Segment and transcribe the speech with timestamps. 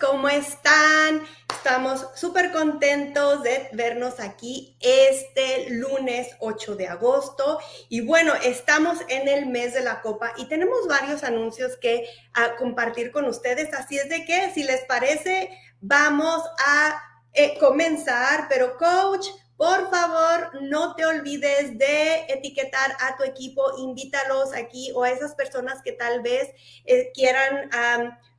[0.00, 1.22] ¿cómo están?
[1.52, 7.58] Estamos súper contentos de vernos aquí este lunes 8 de agosto.
[7.90, 12.56] Y bueno, estamos en el mes de la copa y tenemos varios anuncios que a
[12.56, 13.74] compartir con ustedes.
[13.74, 15.50] Así es de que, si les parece,
[15.80, 17.02] vamos a
[17.34, 18.46] eh, comenzar.
[18.48, 25.04] Pero coach, por favor, no te olvides de etiquetar a tu equipo, invítalos aquí o
[25.04, 26.48] a esas personas que tal vez
[26.86, 27.70] eh, quieran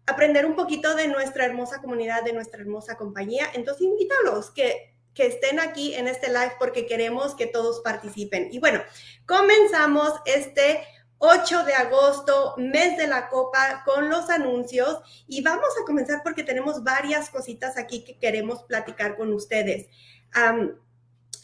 [0.06, 3.48] aprender un poquito de nuestra hermosa comunidad, de nuestra hermosa compañía.
[3.54, 8.50] Entonces, invítalos que, que estén aquí en este live porque queremos que todos participen.
[8.52, 8.82] Y bueno,
[9.26, 10.84] comenzamos este
[11.18, 15.00] 8 de agosto, mes de la copa, con los anuncios.
[15.28, 19.88] Y vamos a comenzar porque tenemos varias cositas aquí que queremos platicar con ustedes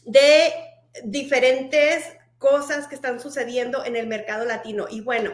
[0.05, 0.53] de
[1.03, 2.03] diferentes
[2.38, 4.88] cosas que están sucediendo en el mercado latino.
[4.89, 5.31] Y bueno,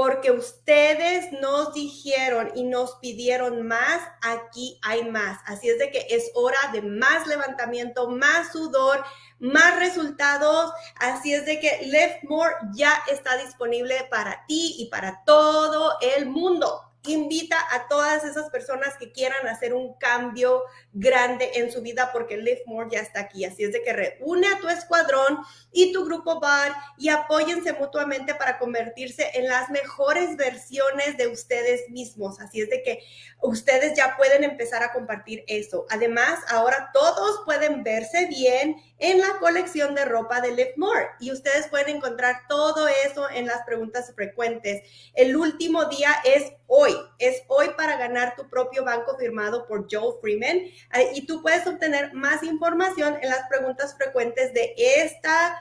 [0.00, 5.40] porque ustedes nos dijeron y nos pidieron más, aquí hay más.
[5.44, 9.04] Así es de que es hora de más levantamiento, más sudor,
[9.40, 10.72] más resultados.
[10.98, 16.30] Así es de que Left More ya está disponible para ti y para todo el
[16.30, 22.10] mundo invita a todas esas personas que quieran hacer un cambio grande en su vida
[22.12, 23.44] porque Live More ya está aquí.
[23.44, 25.38] Así es de que reúne a tu escuadrón
[25.72, 31.88] y tu grupo bar y apóyense mutuamente para convertirse en las mejores versiones de ustedes
[31.88, 32.40] mismos.
[32.40, 33.02] Así es de que
[33.40, 35.86] ustedes ya pueden empezar a compartir eso.
[35.90, 41.32] Además, ahora todos pueden verse bien en la colección de ropa de Live More y
[41.32, 44.82] ustedes pueden encontrar todo eso en las preguntas frecuentes.
[45.14, 50.14] El último día es hoy, es hoy para ganar tu propio banco firmado por Joe
[50.20, 55.60] Freeman eh, y tú puedes obtener más información en las preguntas frecuentes de esta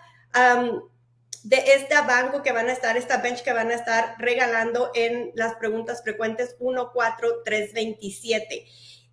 [1.43, 5.31] de este banco que van a estar, esta bench que van a estar regalando en
[5.33, 8.65] las preguntas frecuentes 14327.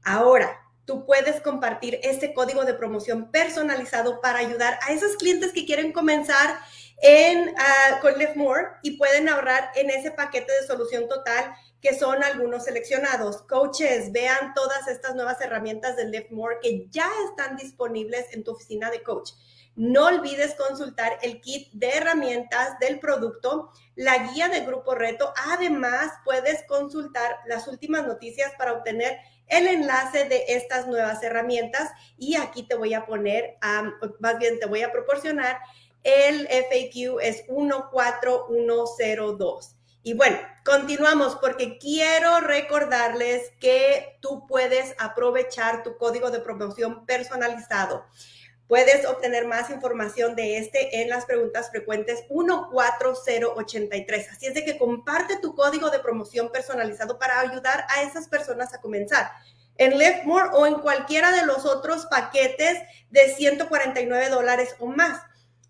[0.04, 5.64] Ahora, tú puedes compartir ese código de promoción personalizado para ayudar a esos clientes que
[5.64, 6.58] quieren comenzar
[7.02, 12.22] en, uh, con More y pueden ahorrar en ese paquete de solución total que son
[12.22, 13.42] algunos seleccionados.
[13.42, 18.90] Coaches, vean todas estas nuevas herramientas de More que ya están disponibles en tu oficina
[18.90, 19.32] de coach.
[19.76, 25.34] No olvides consultar el kit de herramientas del producto, la guía de grupo reto.
[25.52, 32.36] Además, puedes consultar las últimas noticias para obtener el enlace de estas nuevas herramientas y
[32.36, 33.58] aquí te voy a poner,
[34.18, 35.58] más bien te voy a proporcionar
[36.06, 39.75] el FAQ es 14102.
[40.06, 48.06] Y bueno, continuamos porque quiero recordarles que tú puedes aprovechar tu código de promoción personalizado.
[48.68, 54.30] Puedes obtener más información de este en las preguntas frecuentes 14083.
[54.30, 58.72] Así es de que comparte tu código de promoción personalizado para ayudar a esas personas
[58.74, 59.32] a comenzar
[59.76, 62.78] en More o en cualquiera de los otros paquetes
[63.10, 65.20] de 149 dólares o más.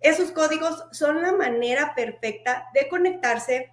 [0.02, 3.72] Esos códigos son la manera perfecta de conectarse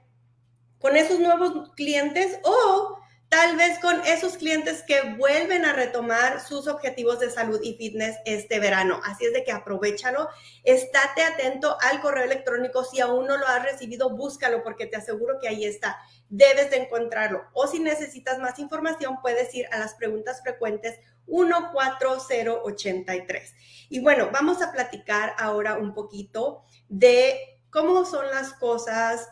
[0.83, 2.99] con esos nuevos clientes o
[3.29, 8.17] tal vez con esos clientes que vuelven a retomar sus objetivos de salud y fitness
[8.25, 8.99] este verano.
[9.05, 10.27] Así es de que aprovechalo,
[10.66, 12.83] estate atento al correo electrónico.
[12.83, 15.97] Si aún no lo has recibido, búscalo porque te aseguro que ahí está.
[16.27, 17.45] Debes de encontrarlo.
[17.53, 23.55] O si necesitas más información, puedes ir a las preguntas frecuentes 14083.
[23.88, 27.39] Y bueno, vamos a platicar ahora un poquito de
[27.69, 29.29] cómo son las cosas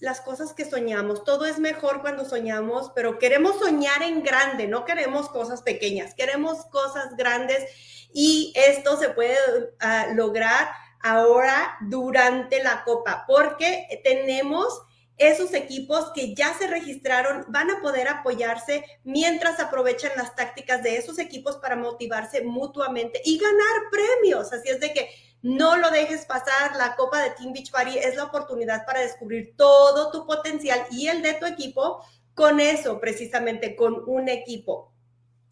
[0.00, 1.24] las cosas que soñamos.
[1.24, 6.64] Todo es mejor cuando soñamos, pero queremos soñar en grande, no queremos cosas pequeñas, queremos
[6.66, 7.64] cosas grandes
[8.12, 9.36] y esto se puede
[9.78, 10.70] ah, lograr
[11.02, 14.82] ahora durante la copa, porque tenemos
[15.20, 20.96] esos equipos que ya se registraron van a poder apoyarse mientras aprovechan las tácticas de
[20.96, 24.50] esos equipos para motivarse mutuamente y ganar premios.
[24.52, 25.10] Así es de que
[25.42, 26.74] no lo dejes pasar.
[26.76, 31.08] La Copa de Team Beach Party es la oportunidad para descubrir todo tu potencial y
[31.08, 32.02] el de tu equipo
[32.34, 34.90] con eso, precisamente con un equipo.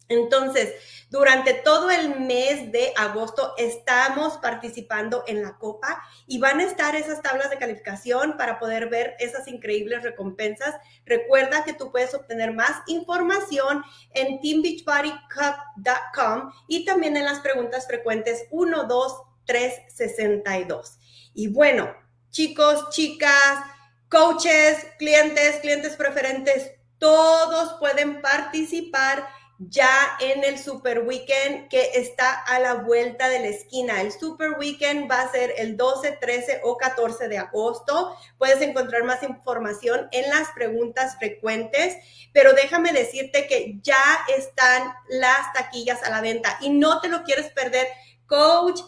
[0.09, 0.73] Entonces,
[1.11, 6.95] durante todo el mes de agosto estamos participando en la Copa y van a estar
[6.95, 10.75] esas tablas de calificación para poder ver esas increíbles recompensas.
[11.05, 13.83] Recuerda que tú puedes obtener más información
[14.13, 20.97] en teambeachbodycup.com y también en las preguntas frecuentes 1, 2, 362.
[21.35, 21.95] Y bueno,
[22.31, 23.59] chicos, chicas,
[24.09, 29.27] coaches, clientes, clientes preferentes, todos pueden participar
[29.59, 34.01] ya en el Super Weekend que está a la vuelta de la esquina.
[34.01, 38.15] El Super Weekend va a ser el 12, 13 o 14 de agosto.
[38.37, 41.97] Puedes encontrar más información en las preguntas frecuentes,
[42.31, 44.01] pero déjame decirte que ya
[44.37, 47.87] están las taquillas a la venta y no te lo quieres perder.
[48.27, 48.79] Coach,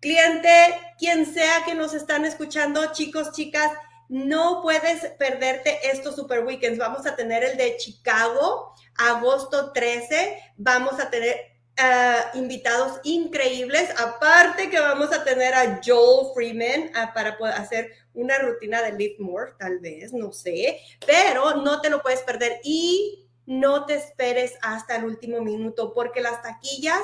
[0.00, 3.72] cliente, quien sea que nos están escuchando, chicos, chicas,
[4.08, 6.78] no puedes perderte estos super weekends.
[6.78, 10.38] Vamos a tener el de Chicago, agosto 13.
[10.56, 11.36] Vamos a tener
[11.76, 13.88] eh, invitados increíbles.
[13.98, 19.16] Aparte que vamos a tener a Joel Freeman uh, para hacer una rutina de Live
[19.20, 20.80] More, tal vez, no sé.
[21.06, 26.20] Pero no te lo puedes perder y no te esperes hasta el último minuto porque
[26.20, 27.00] las taquillas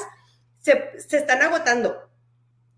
[0.58, 2.10] se, se están agotando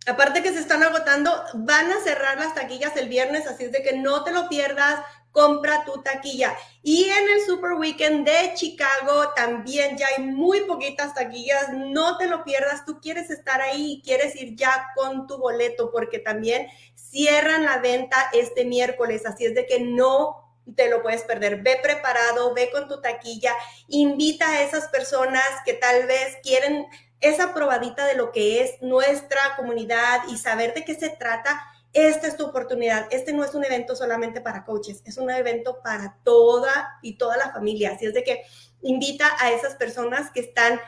[0.06, 3.82] Aparte que se están agotando, van a cerrar las taquillas el viernes, así es de
[3.82, 5.00] que no te lo pierdas,
[5.32, 6.56] compra tu taquilla.
[6.82, 12.26] Y en el Super Weekend de Chicago también ya hay muy poquitas taquillas, no te
[12.26, 16.68] lo pierdas, tú quieres estar ahí y quieres ir ya con tu boleto porque también
[16.94, 21.62] cierran la venta este miércoles, así es de que no te lo puedes perder.
[21.62, 23.54] Ve preparado, ve con tu taquilla,
[23.88, 26.86] invita a esas personas que tal vez quieren
[27.20, 32.26] esa probadita de lo que es nuestra comunidad y saber de qué se trata, esta
[32.26, 33.06] es tu oportunidad.
[33.10, 37.36] Este no es un evento solamente para coaches, es un evento para toda y toda
[37.36, 37.92] la familia.
[37.92, 38.42] Así es de que
[38.82, 40.78] invita a esas personas que están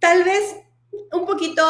[0.00, 0.56] tal vez
[1.12, 1.62] un poquito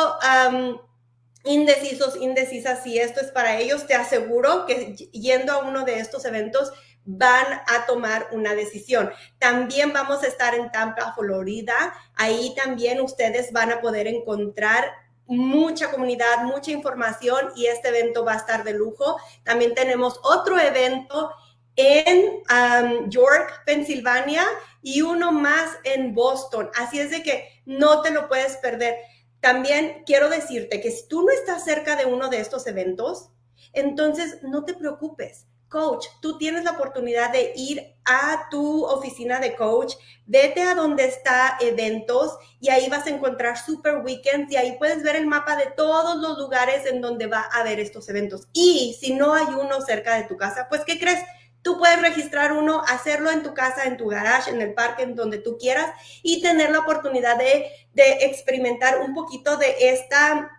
[1.44, 3.86] indecisos, indecisas si esto es para ellos.
[3.86, 6.72] Te aseguro que yendo a uno de estos eventos
[7.10, 9.10] van a tomar una decisión.
[9.38, 11.94] También vamos a estar en Tampa, Florida.
[12.14, 14.92] Ahí también ustedes van a poder encontrar
[15.24, 19.16] mucha comunidad, mucha información y este evento va a estar de lujo.
[19.42, 21.30] También tenemos otro evento
[21.76, 24.44] en um, York, Pensilvania
[24.82, 26.70] y uno más en Boston.
[26.78, 28.96] Así es de que no te lo puedes perder.
[29.40, 33.30] También quiero decirte que si tú no estás cerca de uno de estos eventos,
[33.72, 39.54] entonces no te preocupes coach, tú tienes la oportunidad de ir a tu oficina de
[39.54, 39.94] coach,
[40.26, 45.02] vete a donde está eventos y ahí vas a encontrar super weekends y ahí puedes
[45.02, 48.48] ver el mapa de todos los lugares en donde va a haber estos eventos.
[48.52, 51.22] Y si no hay uno cerca de tu casa, pues ¿qué crees?
[51.62, 55.14] Tú puedes registrar uno, hacerlo en tu casa, en tu garage, en el parque, en
[55.14, 55.90] donde tú quieras
[56.22, 60.50] y tener la oportunidad de, experimentar un poquito de esta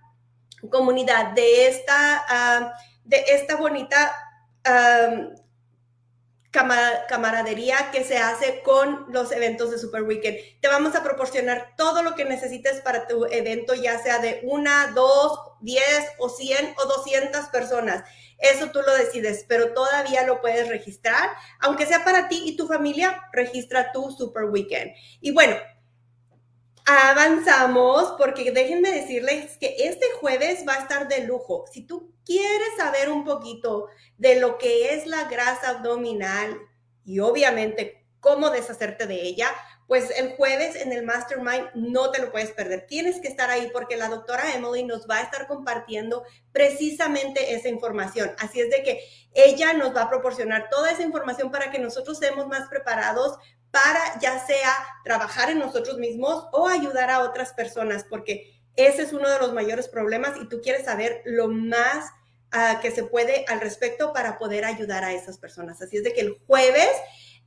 [0.70, 2.74] comunidad, de esta, ah,
[3.06, 4.14] de esta bonita
[7.08, 10.38] camaradería que se hace con los eventos de Super Weekend.
[10.62, 14.92] Te vamos a proporcionar todo lo que necesites para tu evento, ya sea de una,
[14.96, 18.04] dos, diez o cien o doscientas personas.
[18.40, 21.30] Eso tú lo decides, pero todavía lo puedes registrar.
[21.60, 24.92] Aunque sea para ti y tu familia, registra tu Super Weekend.
[25.22, 25.56] Y bueno,
[26.90, 31.66] avanzamos porque déjenme decirles que este jueves va a estar de lujo.
[31.72, 33.88] Si tú quieres saber un poquito
[34.18, 36.58] de lo que es la grasa abdominal
[37.06, 39.50] y obviamente cómo deshacerte de ella,
[39.88, 42.86] pues el jueves en el Mastermind no te lo puedes perder.
[42.86, 47.70] Tienes que estar ahí porque la doctora Emily nos va a estar compartiendo precisamente esa
[47.70, 48.36] información.
[48.38, 49.00] Así es de que
[49.34, 53.38] ella nos va a proporcionar toda esa información para que nosotros estemos más preparados
[53.72, 54.74] para ya sea
[55.04, 59.54] trabajar en nosotros mismos o ayudar a otras personas, porque ese es uno de los
[59.54, 62.12] mayores problemas y tú quieres saber lo más
[62.54, 65.82] uh, que se puede al respecto para poder ayudar a esas personas.
[65.82, 66.90] Así es de que el jueves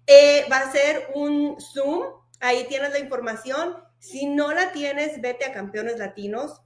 [0.06, 2.04] eh, va a ser un Zoom,
[2.40, 3.76] ahí tienes la información.
[3.98, 6.60] Si no la tienes, vete a Campeones Latinos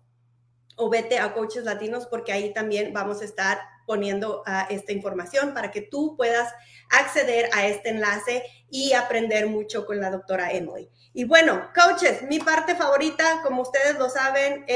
[0.77, 5.71] o vete a Coaches Latinos porque ahí también vamos a estar poniendo esta información para
[5.71, 6.53] que tú puedas
[6.91, 10.91] acceder a este enlace y aprender mucho con la doctora Emily.
[11.13, 14.67] Y bueno, coaches, mi parte favorita, como ustedes lo saben,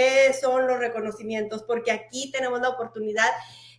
[0.40, 3.31] son los reconocimientos, porque aquí tenemos la oportunidad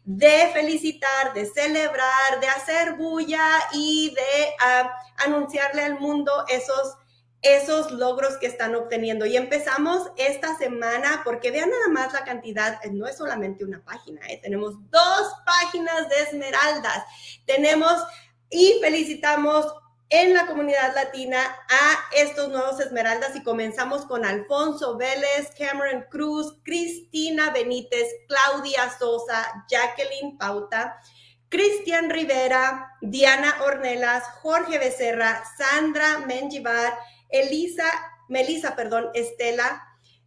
[0.03, 6.97] de felicitar, de celebrar, de hacer bulla y de ah, anunciarle al mundo esos
[7.41, 9.25] esos logros que están obteniendo.
[9.25, 13.83] Y empezamos esta semana porque vean nada más la cantidad, eh, no es solamente una
[13.83, 17.03] página, eh, tenemos dos páginas de esmeraldas.
[17.45, 18.03] Tenemos
[18.49, 19.73] y felicitamos
[20.09, 26.57] en la comunidad latina a estos nuevos esmeraldas y comenzamos con Alfonso Vélez, Cameron Cruz,
[26.63, 30.99] Cristina Benítez, Claudia Sosa, Jacqueline Pauta,
[31.47, 36.93] Cristian Rivera, Diana Ornelas, Jorge Becerra, Sandra Menjivar,
[37.31, 37.89] Elisa,
[38.29, 39.81] Melisa, perdón, Estela,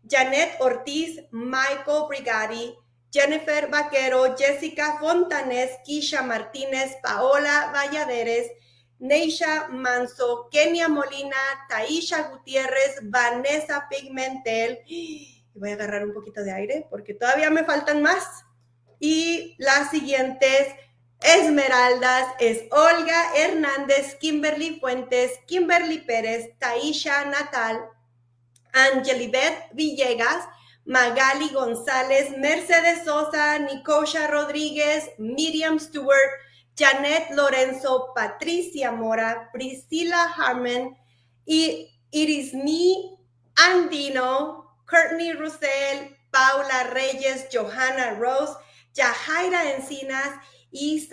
[0.08, 2.74] Janet Ortiz, Michael Brigadi,
[3.12, 8.50] Jennifer Vaquero, Jessica Fontanes, Kisha Martínez, Paola Valladares,
[8.98, 11.36] Neisha Manso, Kenia Molina,
[11.68, 14.80] Taisha Gutiérrez, Vanessa Pigmentel.
[15.54, 18.44] Voy a agarrar un poquito de aire porque todavía me faltan más.
[18.98, 20.74] Y las siguientes
[21.24, 27.80] Esmeraldas es Olga Hernández, Kimberly Fuentes, Kimberly Pérez, Taisha Natal,
[28.74, 30.46] Angelibeth Villegas,
[30.84, 36.30] Magali González, Mercedes Sosa, Nicosha Rodríguez, Miriam Stewart,
[36.76, 40.94] Janet Lorenzo, Patricia Mora, Priscila Harmon
[41.46, 43.16] y Irismi
[43.56, 48.58] Andino, Courtney Russell, Paula Reyes, Johanna Rose,
[48.94, 50.38] Yajaira Encinas
[50.74, 51.08] y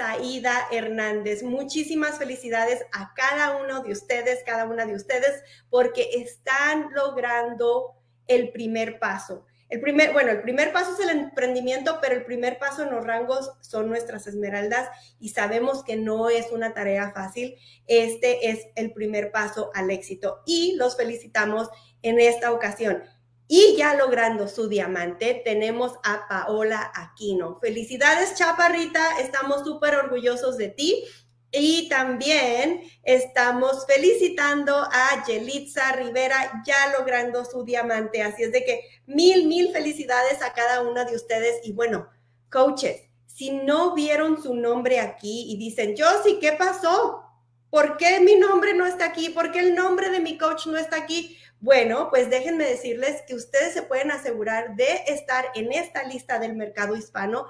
[0.71, 1.43] Hernández.
[1.43, 7.93] Muchísimas felicidades a cada uno de ustedes, cada una de ustedes, porque están logrando
[8.27, 9.45] el primer paso.
[9.69, 13.05] El primer, bueno, el primer paso es el emprendimiento, pero el primer paso en los
[13.05, 14.89] rangos son nuestras esmeraldas
[15.19, 17.55] y sabemos que no es una tarea fácil.
[17.85, 21.69] Este es el primer paso al éxito y los felicitamos
[22.01, 23.03] en esta ocasión.
[23.53, 27.59] Y ya logrando su diamante, tenemos a Paola Aquino.
[27.59, 31.03] Felicidades, Chaparrita, estamos súper orgullosos de ti.
[31.51, 38.23] Y también estamos felicitando a Yelitza Rivera ya logrando su diamante.
[38.23, 41.59] Así es de que mil, mil felicidades a cada una de ustedes.
[41.65, 42.07] Y bueno,
[42.49, 47.25] coaches, si no vieron su nombre aquí y dicen, yo sí, ¿qué pasó?
[47.69, 49.27] ¿Por qué mi nombre no está aquí?
[49.27, 51.37] ¿Por qué el nombre de mi coach no está aquí?
[51.61, 56.55] Bueno, pues déjenme decirles que ustedes se pueden asegurar de estar en esta lista del
[56.55, 57.47] mercado hispano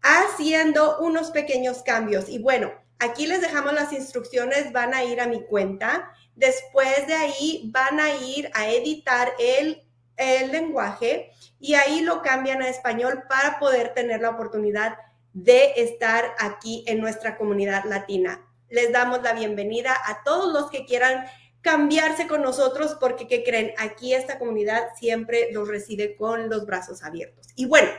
[0.00, 2.28] haciendo unos pequeños cambios.
[2.28, 6.10] Y bueno, Aquí les dejamos las instrucciones, van a ir a mi cuenta.
[6.34, 9.84] Después de ahí van a ir a editar el,
[10.16, 14.96] el lenguaje y ahí lo cambian a español para poder tener la oportunidad
[15.32, 18.44] de estar aquí en nuestra comunidad latina.
[18.68, 21.24] Les damos la bienvenida a todos los que quieran
[21.60, 23.72] cambiarse con nosotros porque, ¿qué creen?
[23.78, 27.46] Aquí esta comunidad siempre los recibe con los brazos abiertos.
[27.56, 27.90] Y bueno,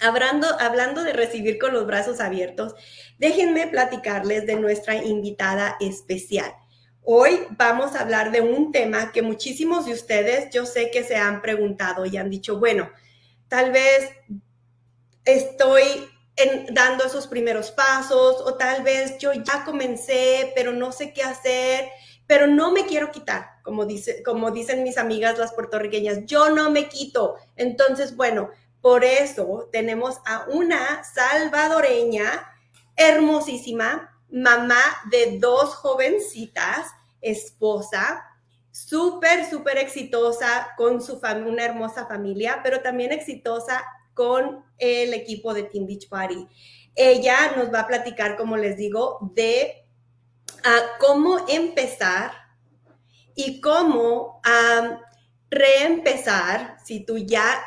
[0.00, 2.74] Hablando, hablando de recibir con los brazos abiertos,
[3.18, 6.54] déjenme platicarles de nuestra invitada especial.
[7.02, 11.16] Hoy vamos a hablar de un tema que muchísimos de ustedes yo sé que se
[11.16, 12.90] han preguntado y han dicho, bueno,
[13.48, 14.10] tal vez
[15.24, 16.08] estoy
[16.70, 21.88] dando esos primeros pasos o tal vez yo ya comencé, pero no sé qué hacer,
[22.28, 26.70] pero no me quiero quitar, como, dice, como dicen mis amigas las puertorriqueñas, yo no
[26.70, 27.36] me quito.
[27.56, 28.50] Entonces, bueno,
[28.82, 32.30] por eso tenemos a una salvadoreña
[32.96, 34.80] hermosísima, mamá
[35.10, 36.88] de dos jovencitas,
[37.22, 38.22] esposa,
[38.70, 43.82] súper, súper exitosa con su una hermosa familia, pero también exitosa
[44.12, 46.46] con el equipo de Team Beach Party.
[46.94, 49.87] Ella nos va a platicar, como les digo, de
[50.64, 52.32] ah, cómo empezar
[53.34, 54.40] y cómo
[55.50, 57.62] reempezar si tú ya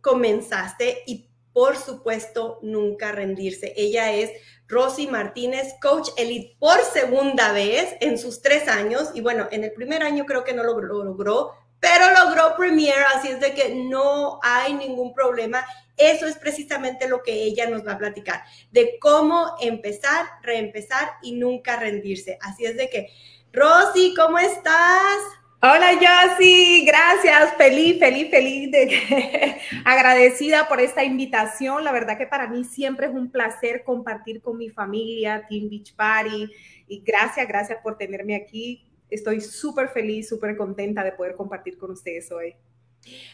[0.00, 3.74] comenzaste y por supuesto nunca rendirse.
[3.76, 4.30] Ella es
[4.66, 9.72] Rosy Martínez, coach elite por segunda vez en sus tres años y bueno, en el
[9.72, 14.38] primer año creo que no lo logró, pero logró Premier, así es de que no
[14.42, 15.64] hay ningún problema.
[16.00, 18.42] Eso es precisamente lo que ella nos va a platicar,
[18.72, 22.38] de cómo empezar, reempezar y nunca rendirse.
[22.40, 23.08] Así es de que,
[23.52, 25.18] Rosy, ¿cómo estás?
[25.62, 31.84] Hola Josie, gracias, feliz, feliz, feliz, de, agradecida por esta invitación.
[31.84, 35.94] La verdad que para mí siempre es un placer compartir con mi familia, Team Beach
[35.94, 36.50] Party,
[36.88, 38.90] y gracias, gracias por tenerme aquí.
[39.10, 42.56] Estoy súper feliz, súper contenta de poder compartir con ustedes hoy.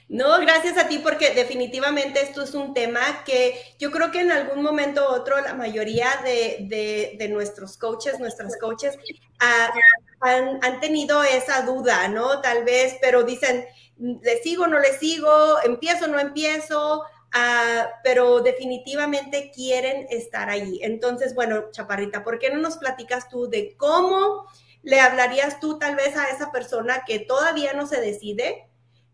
[0.08, 4.30] No, gracias a ti porque definitivamente esto es un tema que yo creo que en
[4.30, 8.96] algún momento u otro la mayoría de, nuestros coaches, nuestras coaches,
[9.40, 9.73] ah,
[10.20, 12.40] han, tenido esa duda, ¿no?
[12.40, 13.66] Tal vez, pero dicen,
[13.99, 15.61] ¿le sigo, no le sigo?
[15.64, 17.04] ¿Empiezo, no empiezo?
[17.32, 20.78] Ah, pero definitivamente quieren estar allí.
[20.82, 24.46] Entonces, bueno, Chaparrita, ¿por qué no nos platicas tú de cómo
[24.82, 28.68] le hablarías tú tal vez a esa persona que todavía no se decide?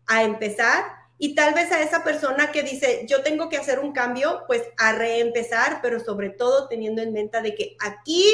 [0.07, 0.83] A empezar
[1.17, 4.63] y tal vez a esa persona que dice, yo tengo que hacer un cambio, pues
[4.77, 8.25] a reempezar, pero sobre todo teniendo en mente de que aquí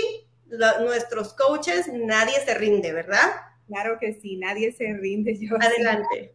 [0.82, 3.30] nuestros coaches, nadie se rinde, ¿verdad?
[3.70, 5.38] Claro que sí, nadie se rinde.
[5.40, 6.34] Yo Adelante.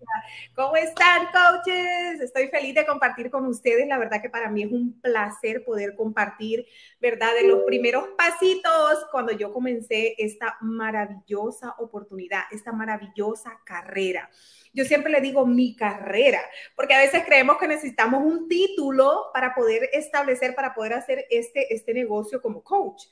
[0.55, 2.21] ¿Cómo están, coaches?
[2.21, 3.89] Estoy feliz de compartir con ustedes.
[3.89, 6.65] La verdad que para mí es un placer poder compartir,
[7.01, 7.35] ¿verdad?
[7.35, 14.31] De los primeros pasitos cuando yo comencé esta maravillosa oportunidad, esta maravillosa carrera.
[14.73, 16.41] Yo siempre le digo mi carrera,
[16.77, 21.75] porque a veces creemos que necesitamos un título para poder establecer, para poder hacer este,
[21.75, 23.03] este negocio como coach.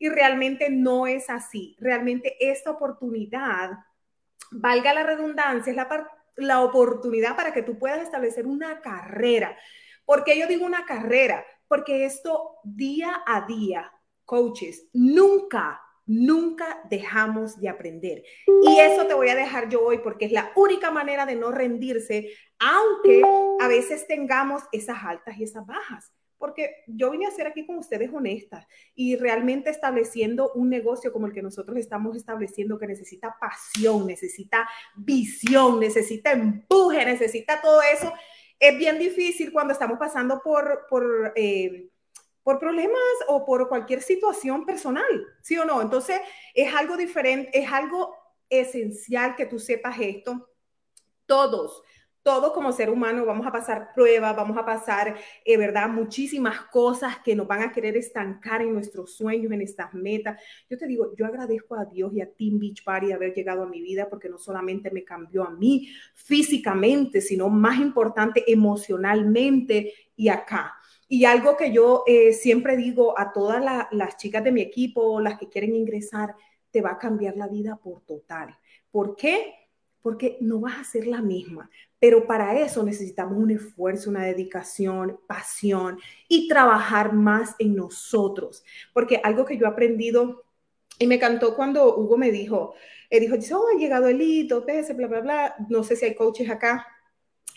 [0.00, 1.76] Y realmente no es así.
[1.78, 3.70] Realmente esta oportunidad,
[4.50, 9.56] valga la redundancia, es la, la oportunidad para que tú puedas establecer una carrera.
[10.04, 11.44] ¿Por qué yo digo una carrera?
[11.68, 13.92] Porque esto día a día,
[14.24, 15.80] coaches, nunca
[16.12, 18.24] Nunca dejamos de aprender.
[18.64, 21.52] Y eso te voy a dejar yo hoy porque es la única manera de no
[21.52, 23.22] rendirse, aunque
[23.60, 26.12] a veces tengamos esas altas y esas bajas.
[26.40, 28.66] Porque yo vine a ser aquí con ustedes honestas
[28.96, 34.68] y realmente estableciendo un negocio como el que nosotros estamos estableciendo, que necesita pasión, necesita
[34.96, 38.12] visión, necesita empuje, necesita todo eso,
[38.58, 41.90] es bien difícil cuando estamos pasando por, por eh,
[42.42, 45.82] por problemas o por cualquier situación personal, ¿sí o no?
[45.82, 46.20] Entonces,
[46.54, 48.14] es algo diferente, es algo
[48.48, 50.48] esencial que tú sepas esto.
[51.26, 51.82] Todos,
[52.22, 55.88] todos como ser humano vamos a pasar pruebas, vamos a pasar, eh, ¿verdad?
[55.88, 60.40] Muchísimas cosas que nos van a querer estancar en nuestros sueños, en estas metas.
[60.68, 63.68] Yo te digo, yo agradezco a Dios y a Team Beach Party haber llegado a
[63.68, 70.28] mi vida porque no solamente me cambió a mí físicamente, sino más importante emocionalmente y
[70.28, 70.74] acá.
[71.08, 75.38] Y algo que yo eh, siempre digo a todas las chicas de mi equipo, las
[75.38, 76.36] que quieren ingresar,
[76.70, 78.56] te va a cambiar la vida por total.
[78.90, 79.54] ¿Por qué?
[80.02, 81.68] Porque no vas a ser la misma.
[82.00, 88.64] Pero para eso necesitamos un esfuerzo, una dedicación, pasión y trabajar más en nosotros.
[88.92, 90.44] Porque algo que yo he aprendido
[90.98, 92.74] y me encantó cuando Hugo me dijo,
[93.10, 95.54] él dijo, oh, ha llegado el hito, bla, bla, bla.
[95.68, 96.86] No sé si hay coaches acá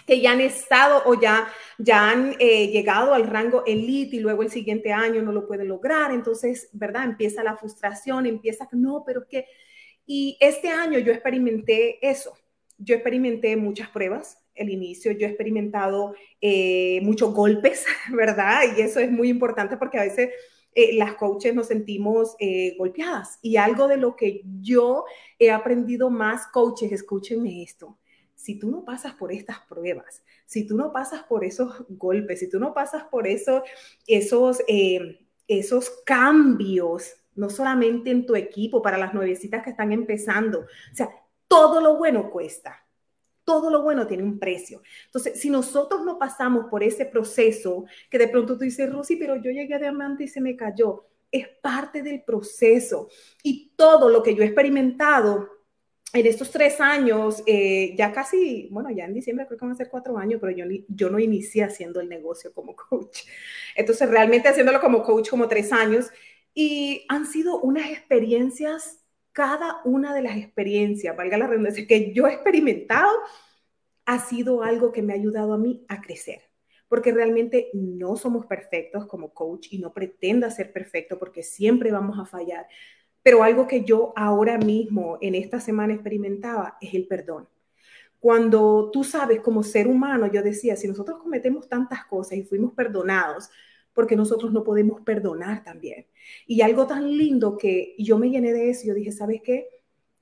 [0.06, 1.48] que ya han estado o ya,
[1.78, 5.68] ya han eh, llegado al rango elite y luego el siguiente año no lo pueden
[5.68, 6.12] lograr.
[6.12, 7.06] Entonces, ¿verdad?
[7.06, 9.46] Empieza la frustración, empieza, no, pero que...
[10.06, 12.34] Y este año yo experimenté eso.
[12.84, 18.62] Yo experimenté muchas pruebas, el inicio, yo he experimentado eh, muchos golpes, ¿verdad?
[18.78, 20.30] Y eso es muy importante porque a veces
[20.76, 22.36] eh, las coaches nos sentimos
[22.78, 23.40] golpeadas.
[23.42, 25.06] Y algo de lo que yo
[25.40, 27.98] he aprendido más, coaches, escúchenme esto,
[28.44, 32.50] si tú no pasas por estas pruebas, si tú no pasas por esos golpes, si
[32.50, 33.64] tú no pasas por eso,
[34.06, 40.60] esos, eh, esos cambios, no solamente en tu equipo, para las nuevecitas que están empezando,
[40.60, 41.10] o sea,
[41.54, 42.84] todo lo bueno cuesta.
[43.44, 44.82] Todo lo bueno tiene un precio.
[45.06, 49.36] Entonces, si nosotros no pasamos por ese proceso, que de pronto tú dices, Rosy, pero
[49.36, 53.08] yo llegué a diamante y se me cayó, es parte del proceso.
[53.44, 55.48] Y todo lo que yo he experimentado
[56.12, 59.78] en estos tres años, eh, ya casi, bueno, ya en diciembre creo que van a
[59.78, 63.20] ser cuatro años, pero yo, yo no inicié haciendo el negocio como coach.
[63.76, 66.10] Entonces, realmente haciéndolo como coach como tres años.
[66.56, 69.03] Y han sido unas experiencias,
[69.34, 73.10] cada una de las experiencias, valga la redundancia, que yo he experimentado,
[74.06, 76.42] ha sido algo que me ha ayudado a mí a crecer.
[76.88, 82.20] Porque realmente no somos perfectos como coach y no pretenda ser perfecto porque siempre vamos
[82.20, 82.68] a fallar
[83.24, 87.48] pero algo que yo ahora mismo en esta semana experimentaba es el perdón.
[88.20, 92.74] Cuando tú sabes como ser humano, yo decía, si nosotros cometemos tantas cosas y fuimos
[92.74, 93.50] perdonados,
[93.94, 96.08] porque nosotros no podemos perdonar también.
[96.48, 99.68] Y algo tan lindo que yo me llené de eso, yo dije, ¿sabes qué?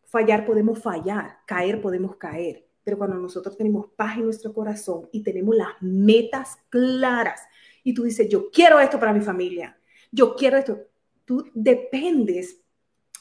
[0.06, 5.24] Fallar podemos fallar, caer podemos caer, pero cuando nosotros tenemos paz en nuestro corazón y
[5.24, 7.42] tenemos las metas claras
[7.84, 9.78] y tú dices, yo quiero esto para mi familia,
[10.12, 10.80] yo quiero esto,
[11.26, 12.62] tú dependes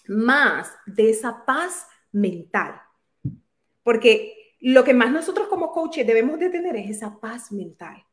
[0.08, 2.80] más de esa paz mental.
[3.82, 8.04] Porque lo que más nosotros como coaches debemos de tener es esa paz mental.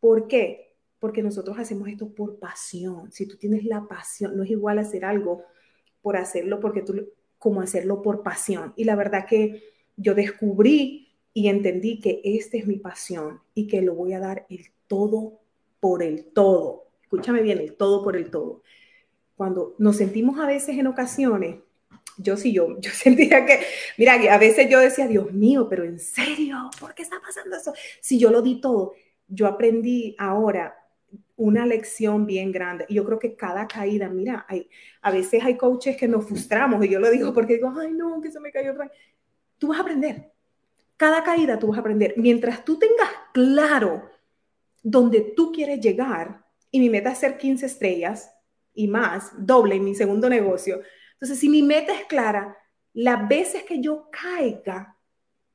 [0.00, 0.65] ¿Por qué?
[1.06, 3.12] Porque nosotros hacemos esto por pasión.
[3.12, 5.44] Si tú tienes la pasión, no es igual hacer algo
[6.02, 8.72] por hacerlo porque tú como hacerlo por pasión.
[8.76, 9.62] Y la verdad que
[9.96, 14.46] yo descubrí y entendí que esta es mi pasión y que lo voy a dar
[14.50, 15.38] el todo
[15.78, 16.88] por el todo.
[17.02, 18.62] Escúchame bien, el todo por el todo
[19.36, 21.56] cuando nos sentimos a veces en ocasiones,
[22.16, 23.60] yo sí, yo, yo sentía que,
[23.98, 27.74] mira, a veces yo decía, Dios mío, pero en serio, ¿por qué está pasando eso?
[28.00, 28.94] Si yo lo di todo,
[29.28, 30.74] yo aprendí ahora
[31.36, 32.86] una lección bien grande.
[32.88, 34.68] Yo creo que cada caída, mira, hay,
[35.02, 38.20] a veces hay coaches que nos frustramos, y yo lo digo porque digo, ay, no,
[38.20, 38.74] que se me cayó
[39.58, 40.32] Tú vas a aprender.
[40.96, 42.14] Cada caída tú vas a aprender.
[42.16, 44.10] Mientras tú tengas claro
[44.82, 48.32] dónde tú quieres llegar, y mi meta es ser 15 estrellas,
[48.74, 50.80] y más, doble en mi segundo negocio.
[51.14, 52.56] Entonces, si mi meta es clara,
[52.92, 54.96] las veces que yo caiga,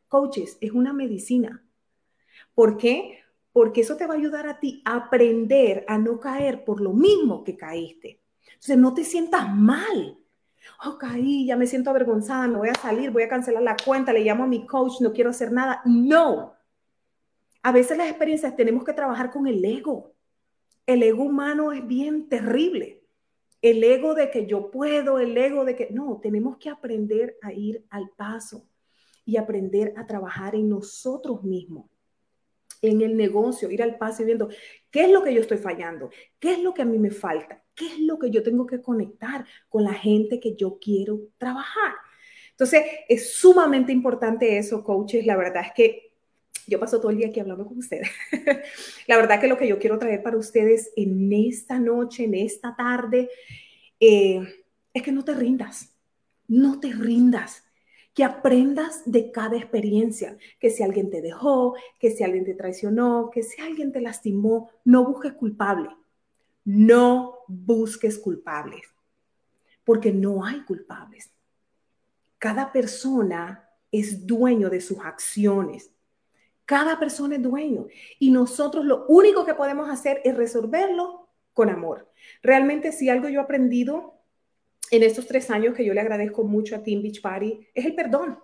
[0.08, 1.64] coaches, es una medicina.
[2.54, 3.21] ¿Por qué?
[3.54, 6.94] Porque eso te va a ayudar a ti a aprender a no caer por lo
[6.94, 8.22] mismo que caíste.
[8.46, 10.18] Entonces, no te sientas mal.
[10.86, 14.14] Oh, caí, ya me siento avergonzada, no voy a salir, voy a cancelar la cuenta,
[14.14, 15.82] le llamo a mi coach, no quiero hacer nada.
[15.86, 16.54] No.
[17.64, 20.14] A veces las experiencias tenemos que trabajar con el ego.
[20.86, 23.02] El ego humano es bien terrible
[23.62, 27.54] el ego de que yo puedo, el ego de que no, tenemos que aprender a
[27.54, 28.68] ir al paso
[29.24, 31.86] y aprender a trabajar en nosotros mismos,
[32.82, 34.50] en el negocio, ir al paso y viendo
[34.90, 37.64] qué es lo que yo estoy fallando, qué es lo que a mí me falta,
[37.76, 41.94] qué es lo que yo tengo que conectar con la gente que yo quiero trabajar.
[42.52, 45.26] Entonces, es sumamente importante eso, coaches.
[45.26, 46.12] La verdad es que
[46.68, 48.10] yo paso todo el día aquí hablando con ustedes.
[49.08, 52.76] la verdad que lo que yo quiero traer para ustedes en esta noche, en esta
[52.76, 53.30] tarde,
[54.00, 54.42] eh,
[54.94, 55.96] es que no te rindas,
[56.48, 57.64] no te rindas
[58.14, 63.30] que aprendas de cada experiencia, que si alguien te dejó, que si alguien te traicionó,
[63.32, 65.90] que si alguien te lastimó, no busques culpable.
[66.64, 68.84] No busques culpables,
[69.84, 71.32] porque no hay culpables.
[72.38, 75.92] Cada persona es dueño de sus acciones.
[76.66, 77.88] Cada persona es dueño.
[78.20, 82.12] Y nosotros lo único que podemos hacer es resolverlo con amor.
[82.44, 84.21] Realmente si algo yo he aprendido
[84.92, 87.96] en estos tres años que yo le agradezco mucho a Team Beach Party es el
[87.96, 88.38] perdón.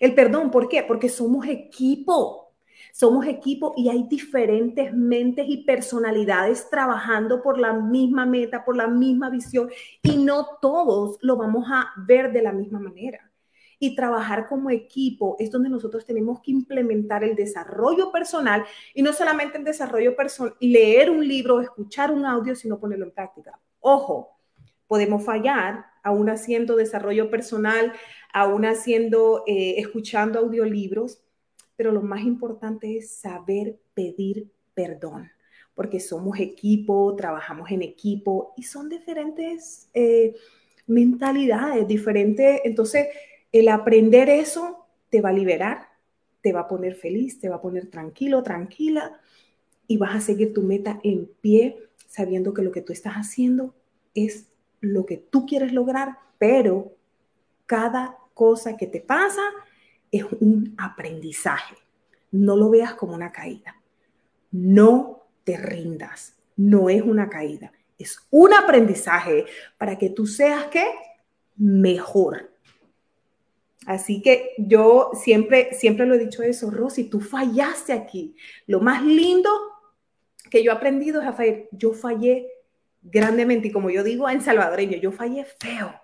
[0.00, 0.82] El perdón, ¿por qué?
[0.82, 2.54] Porque somos equipo.
[2.92, 8.86] Somos equipo y hay diferentes mentes y personalidades trabajando por la misma meta, por la
[8.86, 9.70] misma visión
[10.02, 13.30] y no todos lo vamos a ver de la misma manera.
[13.78, 19.12] Y trabajar como equipo es donde nosotros tenemos que implementar el desarrollo personal y no
[19.12, 23.60] solamente el desarrollo personal, leer un libro, escuchar un audio, sino ponerlo en práctica.
[23.80, 24.35] Ojo,
[24.86, 27.92] podemos fallar, aún haciendo desarrollo personal,
[28.32, 31.20] aún haciendo, eh, escuchando audiolibros,
[31.76, 35.30] pero lo más importante es saber pedir perdón,
[35.74, 40.34] porque somos equipo, trabajamos en equipo y son diferentes eh,
[40.86, 42.60] mentalidades, diferentes.
[42.64, 43.08] Entonces,
[43.52, 45.88] el aprender eso te va a liberar,
[46.42, 49.18] te va a poner feliz, te va a poner tranquilo, tranquila
[49.88, 53.74] y vas a seguir tu meta en pie sabiendo que lo que tú estás haciendo
[54.14, 54.46] es
[54.92, 56.92] lo que tú quieres lograr, pero
[57.66, 59.42] cada cosa que te pasa
[60.10, 61.76] es un aprendizaje.
[62.30, 63.80] No lo veas como una caída.
[64.50, 66.36] No te rindas.
[66.56, 67.72] No es una caída.
[67.98, 69.46] Es un aprendizaje
[69.78, 70.84] para que tú seas que
[71.56, 72.50] mejor.
[73.86, 78.36] Así que yo siempre, siempre lo he dicho eso, Rosy, tú fallaste aquí.
[78.66, 79.50] Lo más lindo
[80.50, 81.68] que yo he aprendido es a fallar.
[81.70, 82.48] Yo fallé
[83.10, 85.94] grandemente y como yo digo en salvadoreño, yo fallé feo,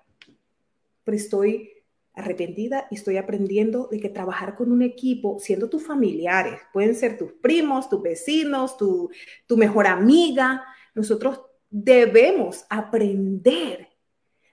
[1.04, 1.70] pero estoy
[2.14, 7.16] arrepentida y estoy aprendiendo de que trabajar con un equipo, siendo tus familiares, pueden ser
[7.16, 9.10] tus primos, tus vecinos, tu,
[9.46, 10.62] tu mejor amiga,
[10.94, 13.88] nosotros debemos aprender.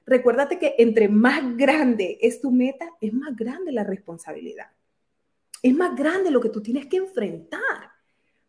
[0.06, 4.68] Recuérdate que entre más grande es tu meta, es más grande la responsabilidad.
[5.62, 7.92] Es más grande lo que tú tienes que enfrentar,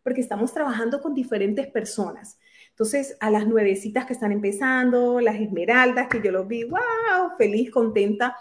[0.01, 2.39] porque estamos trabajando con diferentes personas.
[2.71, 7.69] Entonces, a las nuevecitas que están empezando, las esmeraldas, que yo los vi, wow, feliz,
[7.69, 8.35] contenta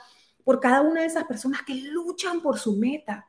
[0.45, 3.29] por cada una de esas personas que luchan por su meta,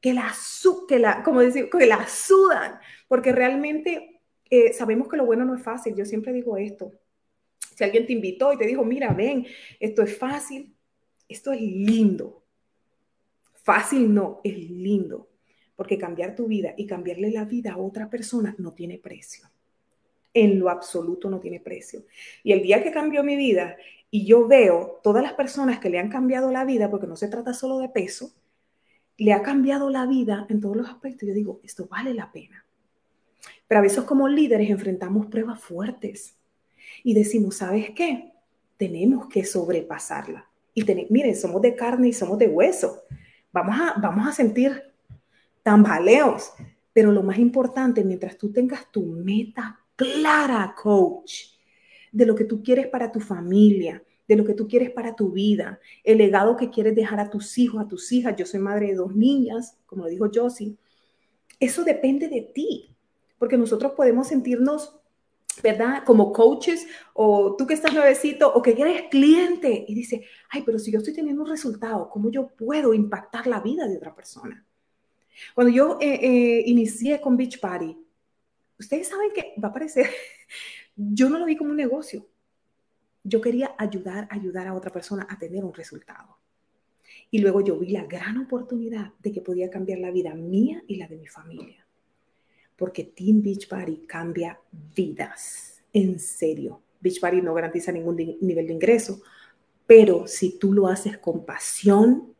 [0.00, 5.54] que la, como decir, que la sudan, porque realmente eh, sabemos que lo bueno no
[5.54, 5.94] es fácil.
[5.94, 6.92] Yo siempre digo esto.
[7.76, 9.46] Si alguien te invitó y te dijo, mira, ven,
[9.78, 10.74] esto es fácil,
[11.28, 12.42] esto es lindo.
[13.62, 15.30] Fácil no, es lindo,
[15.76, 19.49] porque cambiar tu vida y cambiarle la vida a otra persona no tiene precio
[20.32, 22.04] en lo absoluto no tiene precio.
[22.42, 23.76] Y el día que cambió mi vida
[24.10, 27.28] y yo veo todas las personas que le han cambiado la vida, porque no se
[27.28, 28.32] trata solo de peso,
[29.16, 32.64] le ha cambiado la vida en todos los aspectos, yo digo, esto vale la pena.
[33.68, 36.36] Pero a veces como líderes enfrentamos pruebas fuertes
[37.04, 38.32] y decimos, ¿sabes qué?
[38.76, 40.48] Tenemos que sobrepasarla.
[40.74, 43.02] Y miren, somos de carne y somos de hueso.
[43.52, 44.82] Vamos a, vamos a sentir
[45.62, 46.52] tambaleos.
[46.92, 51.58] Pero lo más importante, mientras tú tengas tu meta clara, coach,
[52.10, 55.30] de lo que tú quieres para tu familia, de lo que tú quieres para tu
[55.30, 58.34] vida, el legado que quieres dejar a tus hijos, a tus hijas.
[58.36, 60.76] Yo soy madre de dos niñas, como lo dijo Josie.
[61.58, 62.96] Eso depende de ti,
[63.38, 64.96] porque nosotros podemos sentirnos,
[65.62, 66.04] ¿verdad?
[66.06, 70.78] Como coaches o tú que estás nuevecito o que eres cliente y dices, ay, pero
[70.78, 74.64] si yo estoy teniendo un resultado, ¿cómo yo puedo impactar la vida de otra persona?
[75.54, 77.96] Cuando yo eh, eh, inicié con Beach Party,
[78.80, 80.06] ustedes saben que va a parecer,
[80.96, 82.26] yo no lo vi como un negocio.
[83.22, 86.38] Yo quería ayudar, ayudar a otra persona a tener un resultado.
[87.30, 90.96] Y luego yo vi la gran oportunidad de que podía cambiar la vida mía y
[90.96, 91.86] la de mi familia.
[92.76, 94.58] Porque Team Beach Party cambia
[94.96, 95.82] vidas.
[95.92, 96.80] En serio.
[97.00, 99.22] Beach Party no garantiza ningún nivel de ingreso,
[99.86, 102.34] pero si tú lo haces con pasión,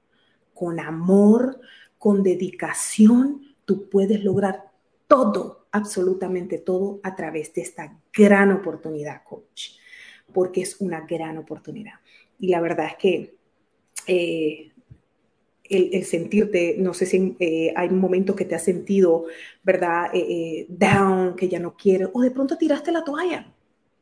[0.54, 1.60] con amor,
[1.98, 4.70] con dedicación, tú puedes lograr
[5.06, 9.72] todo absolutamente todo a través de esta gran oportunidad, coach.
[10.32, 11.94] porque es una gran oportunidad.
[12.38, 13.34] Y la verdad es que
[14.06, 14.72] eh,
[15.64, 19.26] el, sentirte, no sé si eh, hay momentos que te has sentido,
[19.62, 20.10] ¿verdad?
[20.12, 23.52] Eh, down, que ya no quieres, o de pronto tiraste la toalla,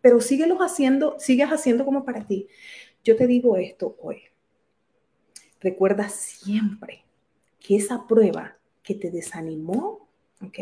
[0.00, 2.48] pero síguelos haciendo, sigues haciendo como para ti.
[3.04, 4.22] Yo te digo esto hoy.
[5.60, 7.04] Recuerda siempre
[7.58, 10.08] que esa prueba que te desanimó,
[10.40, 10.58] ¿ok?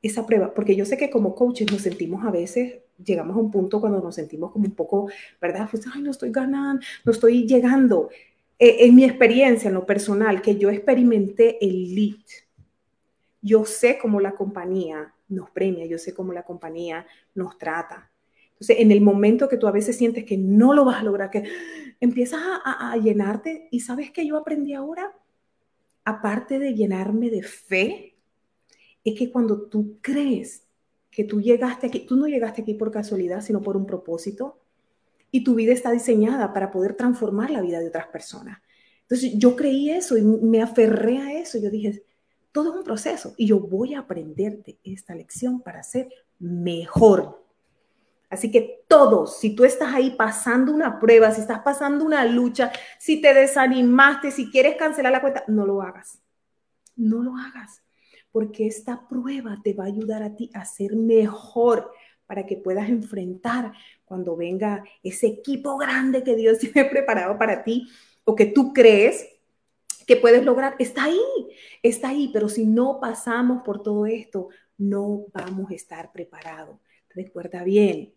[0.00, 3.50] Esa prueba, porque yo sé que como coaches nos sentimos a veces, llegamos a un
[3.50, 5.68] punto cuando nos sentimos como un poco, ¿verdad?
[5.70, 8.08] Pues, ay, no estoy ganando, no estoy llegando.
[8.58, 12.24] Eh, en mi experiencia, en lo personal, que yo experimenté el lead,
[13.40, 18.10] yo sé cómo la compañía nos premia, yo sé cómo la compañía nos trata.
[18.52, 21.30] Entonces, en el momento que tú a veces sientes que no lo vas a lograr,
[21.30, 21.44] que
[22.00, 25.12] empiezas a, a llenarte y sabes que yo aprendí ahora,
[26.04, 28.17] aparte de llenarme de fe,
[29.08, 30.64] es que cuando tú crees
[31.10, 34.58] que tú llegaste aquí, tú no llegaste aquí por casualidad, sino por un propósito,
[35.30, 38.58] y tu vida está diseñada para poder transformar la vida de otras personas.
[39.02, 41.58] Entonces yo creí eso y me aferré a eso.
[41.58, 42.04] Yo dije,
[42.52, 47.42] todo es un proceso y yo voy a aprender de esta lección para ser mejor.
[48.30, 52.70] Así que todos, si tú estás ahí pasando una prueba, si estás pasando una lucha,
[52.98, 56.20] si te desanimaste, si quieres cancelar la cuenta, no lo hagas.
[56.94, 57.82] No lo hagas,
[58.32, 61.90] porque esta prueba te va a ayudar a ti a ser mejor
[62.26, 63.72] para que puedas enfrentar
[64.04, 67.88] cuando venga ese equipo grande que Dios tiene preparado para ti
[68.24, 69.26] o que tú crees
[70.06, 70.76] que puedes lograr.
[70.78, 71.20] Está ahí,
[71.82, 76.78] está ahí, pero si no pasamos por todo esto, no vamos a estar preparados.
[77.14, 78.14] Recuerda bien,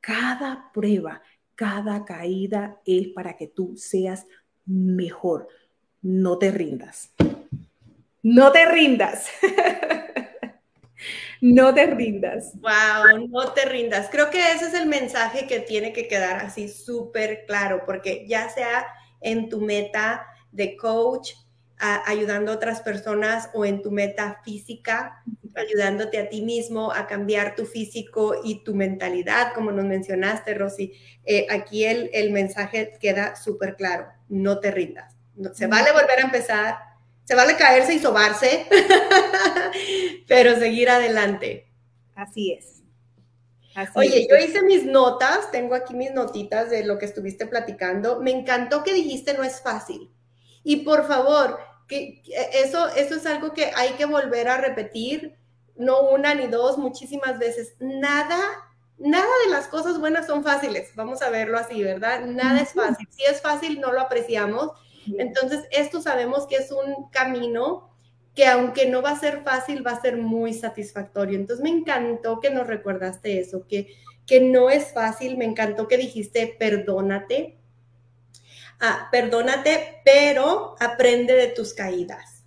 [0.00, 1.22] cada prueba,
[1.54, 4.26] cada caída es para que tú seas
[4.64, 5.48] mejor.
[6.02, 7.12] No te rindas.
[8.22, 9.28] No te rindas.
[11.40, 12.52] no te rindas.
[12.60, 14.08] Wow, no te rindas.
[14.10, 18.48] Creo que ese es el mensaje que tiene que quedar así súper claro, porque ya
[18.50, 18.86] sea
[19.20, 21.32] en tu meta de coach,
[21.80, 25.22] ayudando a otras personas o en tu meta física,
[25.54, 30.92] ayudándote a ti mismo a cambiar tu físico y tu mentalidad, como nos mencionaste, Rosy.
[31.24, 35.16] Eh, aquí el, el, mensaje queda súper claro, no te rindas.
[35.36, 36.76] No, se vale volver a empezar,
[37.30, 38.66] se vale caerse y sobarse,
[40.26, 41.72] pero seguir adelante.
[42.16, 42.82] Así es.
[43.94, 48.20] Oye, yo hice mis notas, tengo aquí mis notitas de lo que estuviste platicando.
[48.20, 50.10] Me encantó que dijiste no es fácil.
[50.64, 52.20] Y por favor, que
[52.52, 55.38] eso, eso es algo que hay que volver a repetir,
[55.76, 57.76] no una ni dos, muchísimas veces.
[57.78, 58.40] Nada,
[58.98, 60.90] nada de las cosas buenas son fáciles.
[60.96, 62.22] Vamos a verlo así, ¿verdad?
[62.26, 63.06] Nada es fácil.
[63.08, 64.72] Si es fácil, no lo apreciamos.
[65.18, 67.90] Entonces, esto sabemos que es un camino
[68.34, 71.38] que aunque no va a ser fácil, va a ser muy satisfactorio.
[71.38, 73.94] Entonces me encantó que nos recordaste eso, que,
[74.26, 77.58] que no es fácil, me encantó que dijiste perdónate,
[78.78, 82.44] ah, perdónate, pero aprende de tus caídas.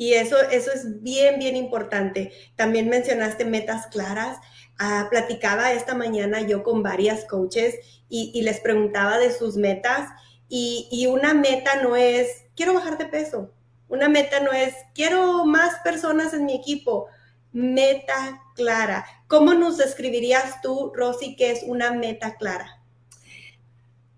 [0.00, 2.32] Y eso, eso es bien, bien importante.
[2.54, 4.38] También mencionaste metas claras.
[4.78, 7.74] Ah, platicaba esta mañana yo con varias coaches
[8.08, 10.08] y, y les preguntaba de sus metas
[10.48, 13.52] y, una meta no es, quiero bajar de peso
[13.88, 17.06] una meta no es, quiero más personas en mi equipo.
[17.52, 19.06] Meta clara.
[19.26, 22.82] ¿Cómo nos describirías tú, Rosy, qué es una meta clara?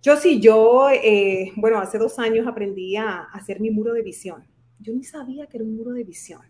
[0.02, 4.44] Yo sí, yo, eh, bueno, hace dos años aprendí a hacer mi muro de visión.
[4.80, 6.42] Yo ni sabía que era un muro de visión.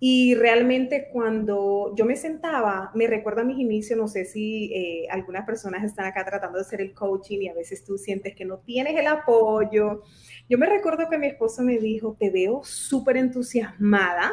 [0.00, 5.06] Y realmente cuando yo me sentaba, me recuerda a mis inicios, no sé si eh,
[5.08, 8.44] algunas personas están acá tratando de hacer el coaching y a veces tú sientes que
[8.44, 10.02] no tienes el apoyo.
[10.48, 14.32] Yo me recuerdo que mi esposo me dijo, te veo súper entusiasmada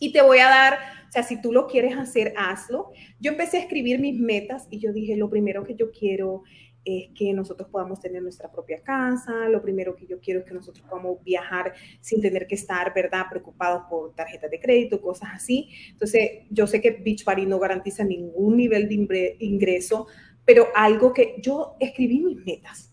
[0.00, 2.90] y te voy a dar, o sea, si tú lo quieres hacer, hazlo.
[3.20, 6.42] Yo empecé a escribir mis metas y yo dije, lo primero que yo quiero
[6.88, 10.54] es que nosotros podamos tener nuestra propia casa, lo primero que yo quiero es que
[10.54, 15.68] nosotros podamos viajar sin tener que estar, ¿verdad?, preocupados por tarjetas de crédito, cosas así.
[15.90, 20.06] Entonces, yo sé que Beachbody no garantiza ningún nivel de ingreso,
[20.44, 22.90] pero algo que yo escribí mis metas,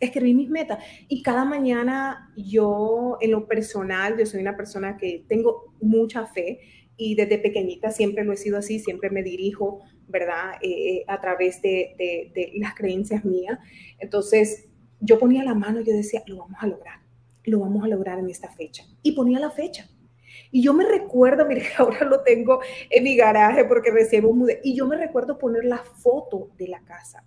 [0.00, 5.24] escribí mis metas y cada mañana yo, en lo personal, yo soy una persona que
[5.28, 6.60] tengo mucha fe
[6.96, 10.52] y desde pequeñita siempre lo he sido así, siempre me dirijo ¿verdad?
[10.62, 11.94] Eh, a través de,
[12.34, 13.58] de, las creencias mías.
[13.98, 14.68] Entonces,
[15.00, 17.00] yo ponía la mano y yo decía, lo vamos a lograr,
[17.44, 18.84] lo vamos a lograr en esta fecha.
[19.02, 19.88] Y ponía la fecha.
[20.50, 24.76] Y yo me recuerdo, mire, ahora lo tengo en mi garaje porque recién mudé, y
[24.76, 27.24] yo me recuerdo poner la foto de la casa.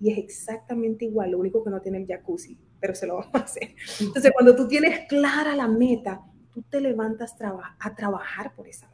[0.00, 3.34] Y es exactamente igual, lo único que no tiene el jacuzzi, pero se lo vamos
[3.34, 3.74] a hacer.
[4.00, 7.34] Entonces, cuando tú tienes clara la meta, tú te levantas
[7.80, 8.88] a trabajar por esa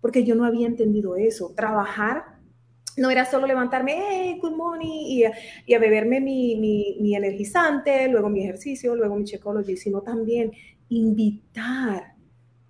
[0.00, 1.52] porque yo no había entendido eso.
[1.54, 2.40] Trabajar
[2.96, 5.24] no era solo levantarme, hey, good morning, y
[5.66, 10.52] y a beberme mi, mi, mi, energizante, luego mi ejercicio, luego mi Checology, sino también
[10.88, 12.14] invitar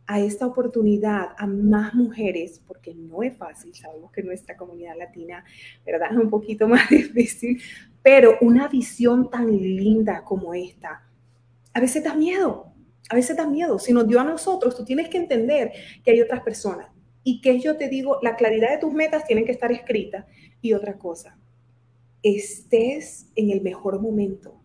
[0.07, 5.45] a esta oportunidad a más mujeres, porque no es fácil, sabemos que nuestra comunidad latina,
[5.87, 6.11] ¿verdad?
[6.13, 7.61] Es un poquito más difícil,
[8.03, 11.09] pero una visión tan linda como esta,
[11.73, 12.67] a veces da miedo,
[13.09, 13.79] a veces da miedo.
[13.79, 15.73] Si nos dio a nosotros, tú tienes que entender
[16.05, 16.89] que hay otras personas
[17.23, 20.27] y que yo te digo, la claridad de tus metas tienen que estar escritas.
[20.63, 21.39] Y otra cosa,
[22.23, 24.61] estés en el mejor momento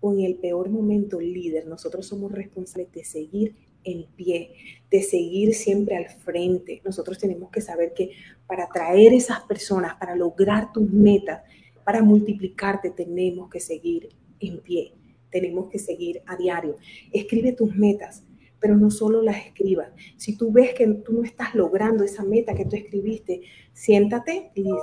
[0.00, 4.52] o en el peor momento, líder, nosotros somos responsables de seguir en pie,
[4.90, 6.82] de seguir siempre al frente.
[6.84, 8.10] Nosotros tenemos que saber que
[8.46, 11.42] para atraer esas personas, para lograr tus metas,
[11.84, 14.08] para multiplicarte, tenemos que seguir
[14.40, 14.92] en pie,
[15.30, 16.76] tenemos que seguir a diario.
[17.12, 18.24] Escribe tus metas,
[18.60, 19.88] pero no solo las escribas.
[20.16, 23.42] Si tú ves que tú no estás logrando esa meta que tú escribiste,
[23.72, 24.82] siéntate y dices,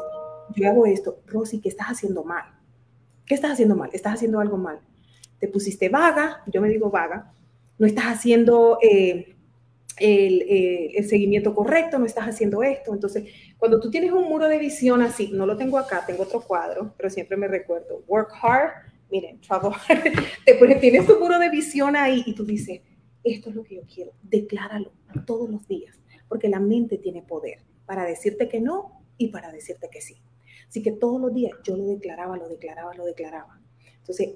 [0.55, 2.45] yo hago esto, Rosy, ¿qué estás haciendo mal?
[3.25, 3.89] ¿Qué estás haciendo mal?
[3.93, 4.79] Estás haciendo algo mal.
[5.39, 7.33] Te pusiste vaga, yo me digo vaga,
[7.77, 9.35] no estás haciendo eh,
[9.97, 12.93] el, eh, el, seguimiento correcto, no estás haciendo esto.
[12.93, 13.25] Entonces,
[13.57, 16.93] cuando tú tienes un muro de visión así, no lo tengo acá, tengo otro cuadro,
[16.97, 18.71] pero siempre me recuerdo, work hard,
[19.11, 20.03] miren, trabajar,
[20.45, 22.81] te tienes tu muro de visión ahí y tú dices,
[23.23, 24.91] esto es lo que yo quiero, decláralo
[25.25, 29.89] todos los días, porque la mente tiene poder para decirte que no y para decirte
[29.91, 30.15] que sí.
[30.67, 33.61] Así que todos los días yo lo declaraba, lo declaraba, lo declaraba.
[33.97, 34.35] Entonces,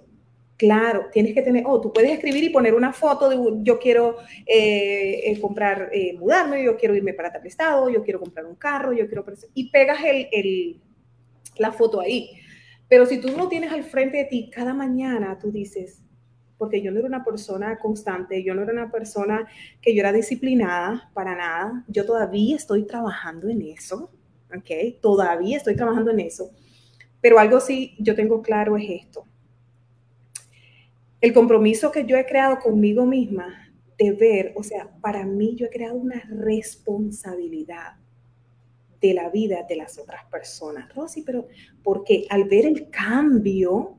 [0.55, 4.17] claro, tienes que tener, oh, tú puedes escribir y poner una foto de yo quiero
[4.45, 8.55] eh, eh, comprar, eh, mudarme, yo quiero irme para tal estado, yo quiero comprar un
[8.55, 9.25] carro, yo quiero...
[9.53, 9.99] Y pegas
[11.57, 12.31] la foto ahí.
[12.89, 16.01] Pero si tú no tienes al frente de ti cada mañana, tú dices,
[16.57, 19.47] porque yo no era una persona constante, yo no era una persona
[19.81, 21.83] que yo era disciplinada para nada.
[21.87, 24.11] Yo todavía estoy trabajando en eso,
[24.55, 24.99] ¿ok?
[25.01, 26.51] Todavía estoy trabajando en eso.
[27.21, 29.25] Pero algo sí yo tengo claro es esto.
[31.19, 35.65] El compromiso que yo he creado conmigo misma de ver, o sea, para mí yo
[35.65, 37.95] he creado una responsabilidad
[39.01, 40.93] de la vida de las otras personas.
[40.93, 41.47] Rosy, pero
[41.83, 43.96] porque al ver el cambio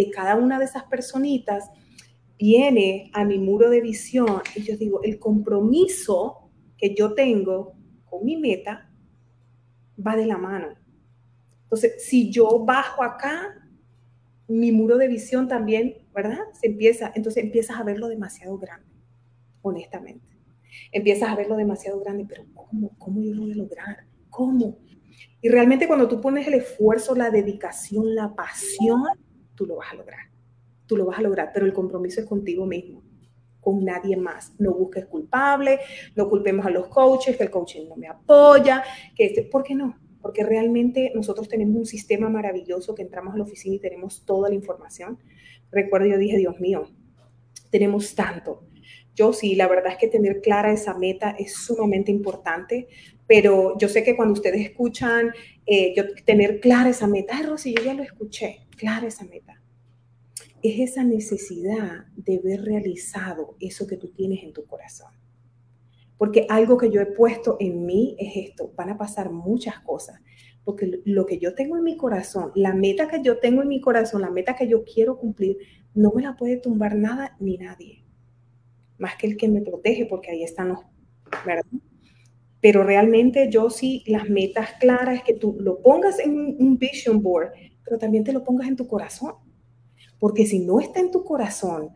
[0.00, 1.70] de cada una de esas personitas,
[2.38, 7.74] viene a mi muro de visión y yo digo, el compromiso que yo tengo
[8.06, 8.90] con mi meta
[10.04, 10.68] va de la mano.
[11.64, 13.68] Entonces, si yo bajo acá,
[14.48, 16.38] mi muro de visión también, ¿verdad?
[16.58, 18.88] Se empieza, entonces empiezas a verlo demasiado grande,
[19.60, 20.26] honestamente.
[20.92, 22.96] Empiezas a verlo demasiado grande, pero ¿cómo?
[22.96, 24.06] ¿Cómo yo lo voy a lograr?
[24.30, 24.78] ¿Cómo?
[25.42, 29.04] Y realmente cuando tú pones el esfuerzo, la dedicación, la pasión,
[29.60, 30.30] tú lo vas a lograr
[30.90, 33.00] tú lo vas a lograr, pero el compromiso es contigo mismo,
[33.60, 34.52] con nadie más.
[34.58, 35.78] No busques culpable,
[36.16, 38.82] no culpemos a los coaches, que el coaching no me apoya,
[39.14, 39.96] que este, ¿por qué no?
[40.20, 44.48] Porque realmente nosotros tenemos un sistema maravilloso que entramos a la oficina y tenemos toda
[44.48, 45.20] la información.
[45.70, 46.90] Recuerdo, yo dije, Dios mío,
[47.70, 48.64] tenemos tanto.
[49.14, 52.88] Yo sí, la verdad es que tener clara esa meta es sumamente importante,
[53.28, 55.30] pero yo sé que cuando ustedes escuchan,
[55.66, 59.60] eh, yo tener clara esa meta, ay, Rosy, yo ya lo escuché, clara esa meta
[60.62, 65.12] es esa necesidad de ver realizado eso que tú tienes en tu corazón.
[66.18, 70.20] Porque algo que yo he puesto en mí es esto, van a pasar muchas cosas,
[70.64, 73.80] porque lo que yo tengo en mi corazón, la meta que yo tengo en mi
[73.80, 75.56] corazón, la meta que yo quiero cumplir,
[75.94, 78.04] no me la puede tumbar nada ni nadie,
[78.98, 80.80] más que el que me protege, porque ahí están los,
[81.46, 81.64] ¿verdad?
[82.60, 87.52] Pero realmente yo sí, las metas claras que tú lo pongas en un vision board,
[87.90, 89.34] pero también te lo pongas en tu corazón
[90.20, 91.90] porque si no está en tu corazón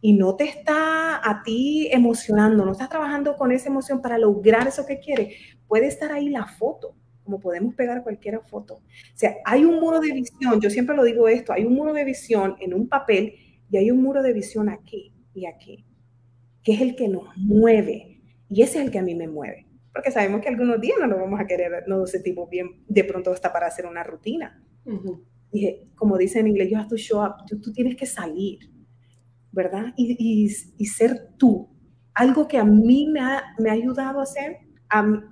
[0.00, 4.68] y no te está a ti emocionando, no estás trabajando con esa emoción para lograr
[4.68, 5.34] eso que quieres,
[5.66, 8.74] puede estar ahí la foto, como podemos pegar cualquier foto.
[8.74, 11.94] O sea, hay un muro de visión, yo siempre lo digo esto, hay un muro
[11.94, 13.34] de visión en un papel
[13.70, 15.86] y hay un muro de visión aquí y aquí,
[16.62, 18.20] que es el que nos mueve.
[18.50, 19.66] Y ese es el que a mí me mueve.
[19.94, 23.30] Porque sabemos que algunos días no lo vamos a querer, no tipo bien, de pronto
[23.30, 24.62] hasta para hacer una rutina
[25.52, 28.58] dije, como dice en inglés, you have to show up, tú, tienes que salir,
[29.52, 29.92] ¿verdad?
[29.96, 30.48] Y,
[30.86, 31.68] ser tú.
[32.14, 34.58] Algo que a mí me ha, me ha ayudado a hacer,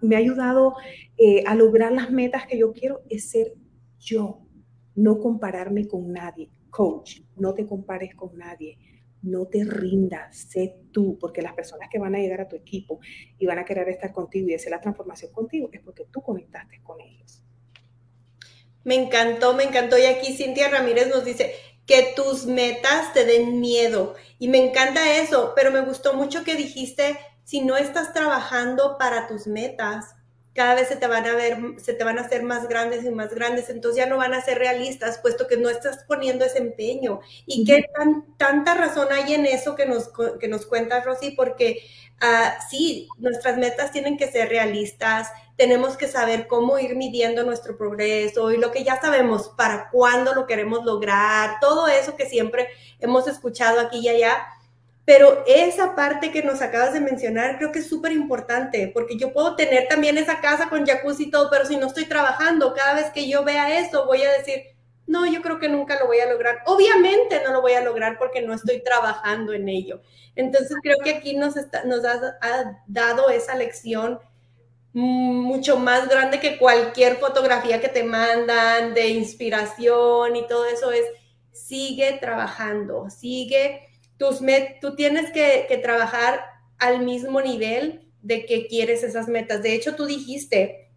[0.00, 0.74] me ha ayudado
[1.18, 3.54] eh, a lograr las metas que yo quiero, es ser
[3.98, 4.46] yo,
[4.94, 6.50] no compararme con nadie.
[6.70, 8.78] Coach, no te compares con nadie.
[9.22, 13.00] No te rindas, sé tú, porque las personas que van a llegar a tu equipo
[13.38, 16.80] y van a querer estar contigo y hacer la transformación contigo es porque tú conectaste
[16.82, 17.44] con ellos.
[18.84, 19.98] Me encantó, me encantó.
[19.98, 21.54] Y aquí Cintia Ramírez nos dice
[21.86, 24.14] que tus metas te den miedo.
[24.38, 29.26] Y me encanta eso, pero me gustó mucho que dijiste, si no estás trabajando para
[29.26, 30.14] tus metas,
[30.60, 33.10] cada vez se te van a ver, se te van a hacer más grandes y
[33.10, 36.58] más grandes, entonces ya no van a ser realistas, puesto que no estás poniendo ese
[36.58, 37.20] empeño.
[37.46, 41.30] ¿Y qué tan, tanta razón hay en eso que nos, que nos cuenta Rosy?
[41.30, 41.78] Porque
[42.20, 47.78] uh, sí, nuestras metas tienen que ser realistas, tenemos que saber cómo ir midiendo nuestro
[47.78, 52.68] progreso y lo que ya sabemos, para cuándo lo queremos lograr, todo eso que siempre
[52.98, 54.46] hemos escuchado aquí y allá
[55.10, 59.32] pero esa parte que nos acabas de mencionar creo que es súper importante, porque yo
[59.32, 62.94] puedo tener también esa casa con jacuzzi y todo, pero si no estoy trabajando, cada
[62.94, 64.62] vez que yo vea eso, voy a decir,
[65.08, 66.58] no, yo creo que nunca lo voy a lograr.
[66.64, 70.00] Obviamente no lo voy a lograr porque no estoy trabajando en ello.
[70.36, 71.56] Entonces creo que aquí nos,
[71.86, 74.20] nos ha, ha dado esa lección
[74.92, 81.04] mucho más grande que cualquier fotografía que te mandan de inspiración y todo eso es,
[81.50, 83.89] sigue trabajando, sigue
[84.20, 84.40] tus
[84.82, 86.44] tú tienes que, trabajar
[86.78, 89.62] al mismo nivel de que quieres esas metas.
[89.62, 90.90] De hecho, tú dijiste,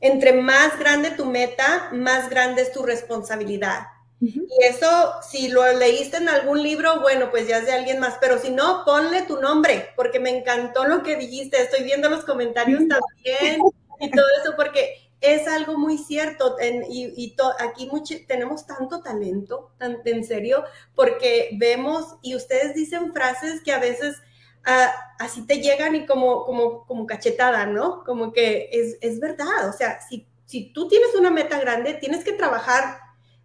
[0.00, 3.86] entre más grande tu meta, más grande es tu responsabilidad.
[4.20, 8.18] Y eso, si lo leíste en algún libro, bueno, pues ya es de alguien más,
[8.20, 12.26] pero si no, ponle tu nombre, porque me encantó lo que dijiste, estoy viendo los
[12.26, 13.62] comentarios también
[13.98, 16.56] y todo eso, porque es algo muy cierto
[16.88, 17.90] y, aquí
[18.26, 20.64] tenemos tanto talento, tan, en serio,
[20.94, 24.16] porque vemos y ustedes dicen frases que a veces
[24.64, 28.02] ah, así te llegan y como, como, como cachetada, ¿no?
[28.04, 32.32] Como que es, verdad, o sea, si, si, tú tienes una meta grande, tienes que
[32.32, 33.00] trabajar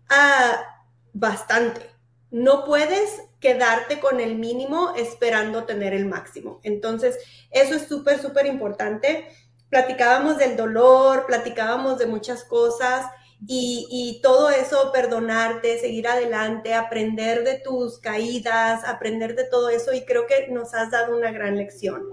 [0.10, 1.90] ah, bastante.
[2.32, 6.60] No puedes quedarte con el mínimo esperando tener el máximo.
[6.64, 7.18] Entonces,
[7.52, 9.28] eso es súper, súper importante
[9.76, 13.08] platicábamos del dolor, platicábamos de muchas cosas
[13.46, 20.06] y, todo eso, perdonarte, seguir adelante, aprender de tus caídas, aprender de todo eso y
[20.06, 22.04] creo que nos has dado una gran lección.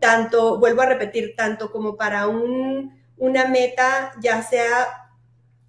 [0.00, 5.08] tanto, vuelvo a repetir, tanto como para un, una meta, ya sea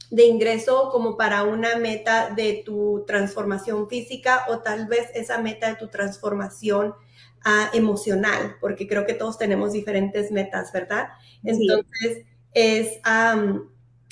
[0.09, 5.69] de ingreso como para una meta de tu transformación física o tal vez esa meta
[5.69, 6.95] de tu transformación
[7.73, 11.09] emocional, porque creo que todos tenemos diferentes metas, ¿verdad?
[11.43, 12.99] Entonces, es,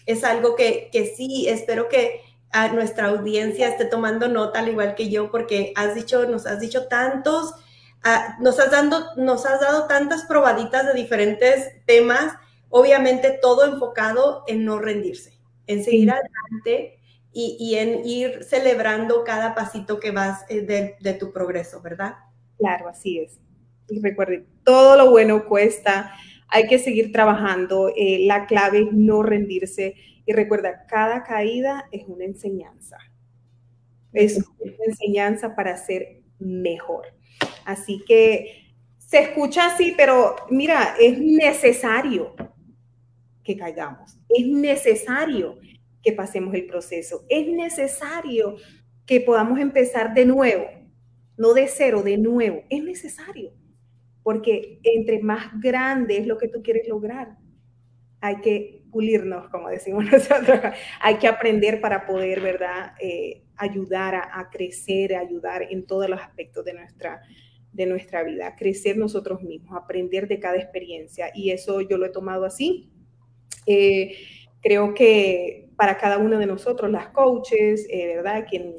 [0.06, 2.22] es algo que, que sí, espero que
[2.52, 6.60] a nuestra audiencia esté tomando nota, al igual que yo, porque has dicho, nos has
[6.60, 7.54] dicho tantos,
[8.04, 12.34] ah, nos, has dando, nos has dado tantas probaditas de diferentes temas,
[12.70, 17.00] obviamente todo enfocado en no rendirse, en seguir adelante
[17.32, 22.16] y, y, en ir celebrando cada pasito que vas eh, de, de tu progreso, ¿verdad?
[22.60, 23.40] Claro, así es.
[23.88, 26.14] Y recuerden, todo lo bueno cuesta,
[26.50, 29.96] hay que seguir trabajando, eh, la clave es no rendirse
[30.26, 32.98] y recuerda, cada caída es una enseñanza.
[34.14, 37.08] Es una enseñanza para ser mejor.
[37.66, 42.36] Así que se escucha así, pero mira, es necesario
[43.44, 45.58] que caigamos, es necesario
[46.04, 48.58] que pasemos el proceso, es necesario
[49.06, 50.79] que podamos empezar de nuevo
[51.40, 52.64] no de cero, de nuevo.
[52.70, 53.54] Es necesario,
[54.22, 57.38] porque entre más grande es lo que tú quieres lograr,
[58.20, 60.60] hay que pulirnos, como decimos nosotros,
[61.00, 66.64] hay que aprender para poder, ¿verdad?, eh, ayudar a, crecer, ayudar en todos los aspectos
[66.66, 67.22] de nuestra,
[67.72, 71.32] de nuestra vida, crecer nosotros mismos, aprender de cada experiencia.
[71.34, 72.90] Y eso yo lo he tomado así.
[73.66, 74.16] Eh,
[74.62, 78.46] creo que para cada uno de nosotros, las coaches, eh, ¿verdad?
[78.50, 78.76] Quien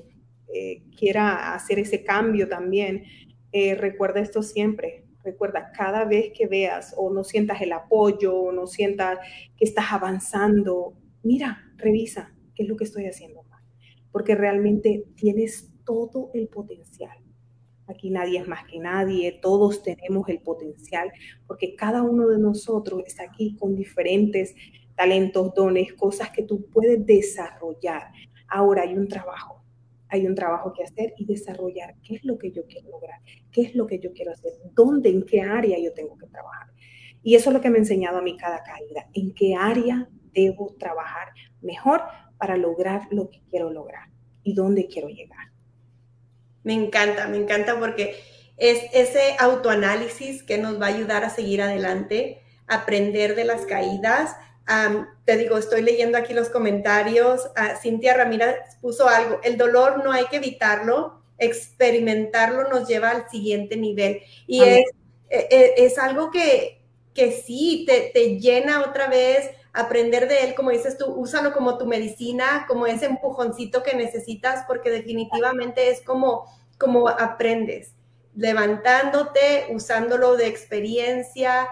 [0.53, 3.05] eh, quiera hacer ese cambio también,
[3.53, 5.05] eh, recuerda esto siempre.
[5.23, 9.19] Recuerda, cada vez que veas o no sientas el apoyo o no sientas
[9.57, 13.41] que estás avanzando, mira, revisa qué es lo que estoy haciendo.
[14.13, 17.17] Porque realmente tienes todo el potencial.
[17.87, 21.13] Aquí nadie es más que nadie, todos tenemos el potencial,
[21.47, 24.55] porque cada uno de nosotros está aquí con diferentes
[24.97, 28.13] talentos, dones, cosas que tú puedes desarrollar.
[28.49, 29.60] Ahora hay un trabajo
[30.11, 33.21] hay un trabajo que hacer y desarrollar qué es lo que yo quiero lograr,
[33.53, 36.69] qué es lo que yo quiero hacer, dónde, en qué área yo tengo que trabajar.
[37.23, 40.09] Y eso es lo que me ha enseñado a mí cada caída, en qué área
[40.33, 41.29] debo trabajar
[41.61, 42.03] mejor
[42.39, 44.09] para lograr lo que quiero lograr
[44.43, 45.53] y dónde quiero llegar.
[46.63, 48.15] Me encanta, me encanta porque
[48.57, 54.37] es ese autoanálisis que nos va a ayudar a seguir adelante, aprender de las caídas,
[55.25, 57.47] te digo, estoy leyendo aquí los comentarios.
[57.57, 59.41] Uh, Cintia Ramírez puso algo.
[59.43, 64.23] El dolor no hay que evitarlo, experimentarlo nos lleva al siguiente nivel.
[64.47, 64.87] Y es,
[65.29, 66.83] e, e, es, algo que,
[67.15, 69.51] que sí, te, te, llena otra vez.
[69.73, 74.65] Aprender de él, como dices tú, úsalo como tu medicina, como ese empujoncito que necesitas,
[74.67, 76.45] porque definitivamente es como,
[76.77, 77.93] como aprendes,
[78.35, 81.69] levantándote, usándolo de experiencia,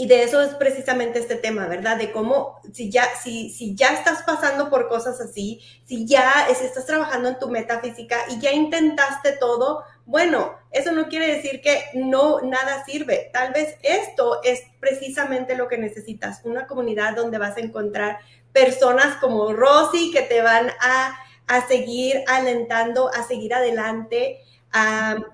[0.00, 1.96] y de eso es precisamente este tema, ¿verdad?
[1.96, 6.86] De cómo, si ya, si, si ya estás pasando por cosas así, si ya estás
[6.86, 12.40] trabajando en tu metafísica y ya intentaste todo, bueno, eso no quiere decir que no,
[12.42, 13.28] nada sirve.
[13.32, 18.20] Tal vez esto es precisamente lo que necesitas, una comunidad donde vas a encontrar
[18.52, 21.18] personas como Rosy que te van a,
[21.48, 24.38] a seguir alentando, a seguir adelante,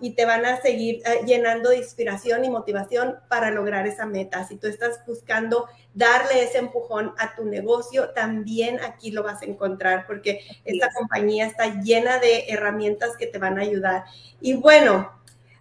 [0.00, 4.46] y te van a seguir eh, llenando de inspiración y motivación para lograr esa meta.
[4.46, 9.46] Si tú estás buscando darle ese empujón a tu negocio, también aquí lo vas a
[9.46, 14.04] encontrar porque esta compañía está llena de herramientas que te van a ayudar.
[14.40, 15.12] Y bueno,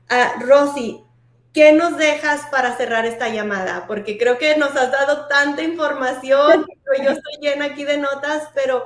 [0.09, 1.03] uh, Rosy,
[1.51, 3.85] ¿qué nos dejas para cerrar esta llamada?
[3.87, 6.65] Porque creo que nos has dado tanta información,
[7.03, 8.85] yo estoy llena aquí de notas, pero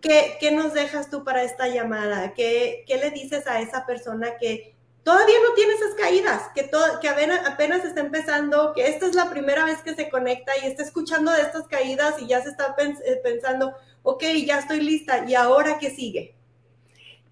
[0.00, 2.32] ¿Qué, nos dejas tú para esta llamada?
[2.34, 7.08] ¿Qué, le dices a esa persona que todavía no tiene esas caídas, que, todo, que
[7.08, 11.32] apenas, está empezando, que esta es la primera vez que se conecta y está escuchando
[11.32, 13.72] de estas caídas y ya se está eh, pensando,
[14.02, 16.34] ok, ya estoy lista, ¿y ahora qué sigue?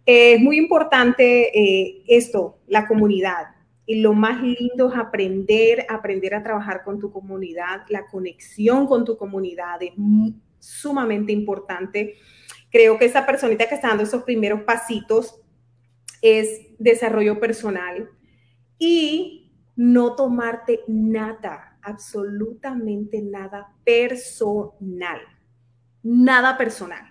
[0.04, 3.48] Es muy importante eh, esto, la comunidad.
[3.88, 7.82] Y lo más lindo es aprender, aprender a trabajar con tu comunidad.
[7.88, 9.92] La conexión con tu comunidad es
[10.58, 12.16] sumamente importante
[12.70, 15.40] Creo que esa personita que está dando esos primeros pasitos
[16.22, 18.10] es desarrollo personal
[18.78, 25.20] y no tomarte nada, absolutamente nada personal.
[26.02, 27.04] Nada personal.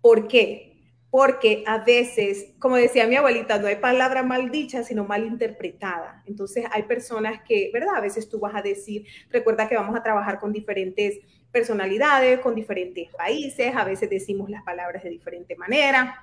[0.00, 0.73] ¿Por qué?
[1.16, 6.24] Porque a veces, como decía mi abuelita, no hay palabra mal dicha, sino mal interpretada.
[6.26, 7.94] Entonces hay personas que, ¿verdad?
[7.94, 11.20] A veces tú vas a decir, recuerda que vamos a trabajar con diferentes
[11.52, 16.20] personalidades, con diferentes países, a veces decimos las palabras de diferente manera.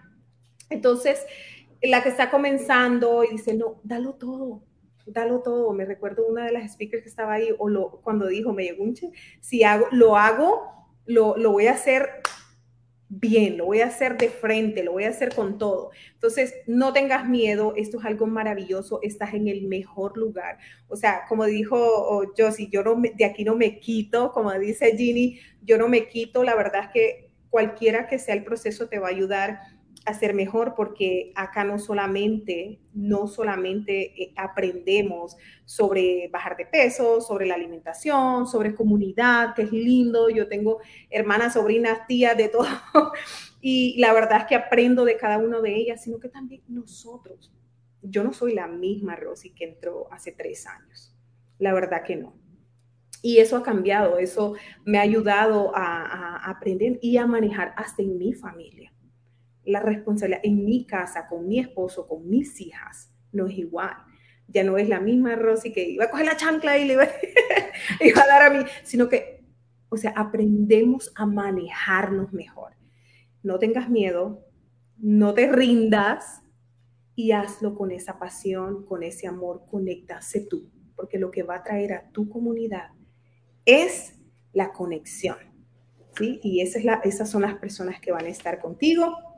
[0.69, 1.25] Entonces,
[1.81, 4.61] la que está comenzando y dice, no, dalo todo,
[5.05, 5.71] dalo todo.
[5.71, 8.83] Me recuerdo una de las speakers que estaba ahí, o lo, cuando dijo, me llegó
[8.83, 8.97] un
[9.39, 10.69] si hago, lo hago,
[11.05, 12.09] lo, lo voy a hacer
[13.14, 15.91] bien, lo voy a hacer de frente, lo voy a hacer con todo.
[16.14, 20.59] Entonces, no tengas miedo, esto es algo maravilloso, estás en el mejor lugar.
[20.88, 25.39] O sea, como dijo Josie, yo no de aquí no me quito, como dice Ginny,
[25.62, 29.07] yo no me quito, la verdad es que cualquiera que sea el proceso te va
[29.07, 29.59] a ayudar
[30.05, 37.45] hacer mejor porque acá no solamente, no solamente eh, aprendemos sobre bajar de peso, sobre
[37.45, 40.29] la alimentación, sobre comunidad, que es lindo.
[40.29, 40.79] Yo tengo
[41.09, 42.67] hermanas, sobrinas, tías, de todo.
[43.63, 47.53] Y la verdad es que aprendo de cada una de ellas, sino que también nosotros.
[48.01, 51.15] Yo no soy la misma Rosy que entró hace tres años.
[51.59, 52.33] La verdad que no.
[53.21, 58.01] Y eso ha cambiado, eso me ha ayudado a, a aprender y a manejar hasta
[58.01, 58.90] en mi familia
[59.66, 63.95] la responsabilidad en mi casa, con mi esposo, con mis hijas, no es igual.
[64.47, 66.93] Ya no es la misma Rosy que iba a coger la chancla y le
[68.01, 69.43] iba, a dar a mí, sino que,
[69.89, 72.74] o sea, aprendemos a manejarnos mejor.
[73.43, 74.45] No tengas miedo,
[74.97, 76.41] no te rindas
[77.16, 81.64] y hazlo con esa pasión, con ese amor, conéctase tú, porque lo que va a
[81.64, 82.89] traer a tu comunidad
[83.66, 84.16] es
[84.53, 85.38] la conexión.
[86.18, 86.39] ¿sí?
[86.43, 89.30] Y esas son las personas que van a estar contigo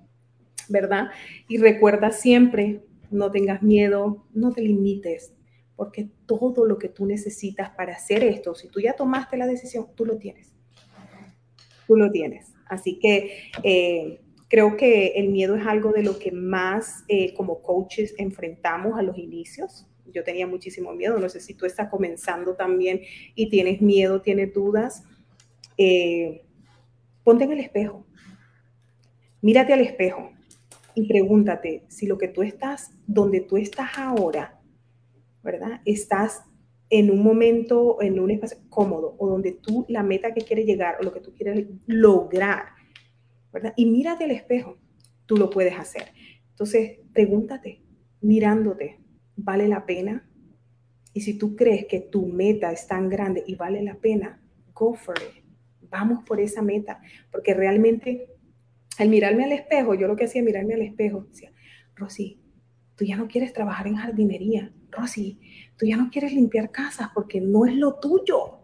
[0.70, 1.09] ¿verdad?
[1.47, 5.34] Y recuerda siempre, no tengas miedo, no te limites,
[5.76, 9.88] porque todo lo que tú necesitas para hacer esto, si tú ya tomaste la decisión,
[9.95, 10.53] tú lo tienes.
[11.88, 12.53] Tú lo tienes.
[12.68, 17.61] Así que eh, creo que el miedo es algo de lo que más eh, como
[17.61, 19.88] coaches enfrentamos a los inicios.
[20.05, 23.01] Yo tenía muchísimo miedo, no sé si tú estás comenzando también
[23.36, 25.03] y tienes miedo, tienes dudas.
[25.78, 26.43] Eh,
[27.24, 28.05] ponte en el espejo,
[29.41, 30.33] mírate al espejo
[30.96, 34.62] y pregúntate si lo que tú estás, donde tú estás ahora,
[35.44, 35.82] ¿verdad?
[35.86, 36.44] Estás
[36.89, 40.98] en un momento, en un espacio cómodo o donde tú la meta que quieres llegar
[41.00, 42.66] o lo que tú quieres lograr,
[43.52, 43.74] ¿verdad?
[43.76, 44.78] Y mírate al espejo,
[45.26, 46.12] tú lo puedes hacer.
[46.50, 47.82] Entonces, pregúntate,
[48.22, 49.00] mirándote,
[49.36, 50.30] ¿vale la pena?
[51.14, 54.41] Y si tú crees que tu meta es tan grande y vale la pena,
[54.74, 55.44] go for it.
[55.89, 58.33] Vamos por esa meta, porque realmente
[59.00, 61.52] al mirarme al espejo, yo lo que hacía mirarme al espejo, decía,
[61.96, 62.39] Rosy,
[62.96, 65.39] tú ya no quieres trabajar en jardinería, Rosy,
[65.78, 68.60] tú ya no quieres limpiar casas porque no es lo tuyo.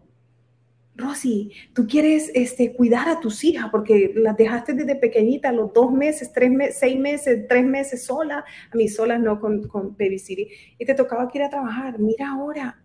[0.96, 5.90] Rosy, tú quieres este, cuidar a tus hijas porque las dejaste desde pequeñita, los dos
[5.90, 10.18] meses, tres meses, seis meses, tres meses sola, a mí sola no con, con Baby
[10.18, 11.98] City, y te tocaba que ir a trabajar.
[11.98, 12.82] Mira ahora,